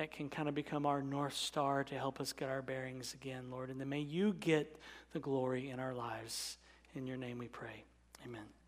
that 0.00 0.10
can 0.12 0.30
kind 0.30 0.48
of 0.48 0.54
become 0.54 0.86
our 0.86 1.02
North 1.02 1.34
Star 1.34 1.84
to 1.84 1.94
help 1.94 2.22
us 2.22 2.32
get 2.32 2.48
our 2.48 2.62
bearings 2.62 3.12
again, 3.12 3.50
Lord. 3.50 3.68
And 3.68 3.78
then 3.78 3.90
may 3.90 4.00
you 4.00 4.32
get 4.32 4.78
the 5.12 5.18
glory 5.18 5.68
in 5.68 5.78
our 5.78 5.92
lives. 5.92 6.56
In 6.94 7.06
your 7.06 7.18
name 7.18 7.36
we 7.36 7.48
pray. 7.48 7.84
Amen. 8.24 8.59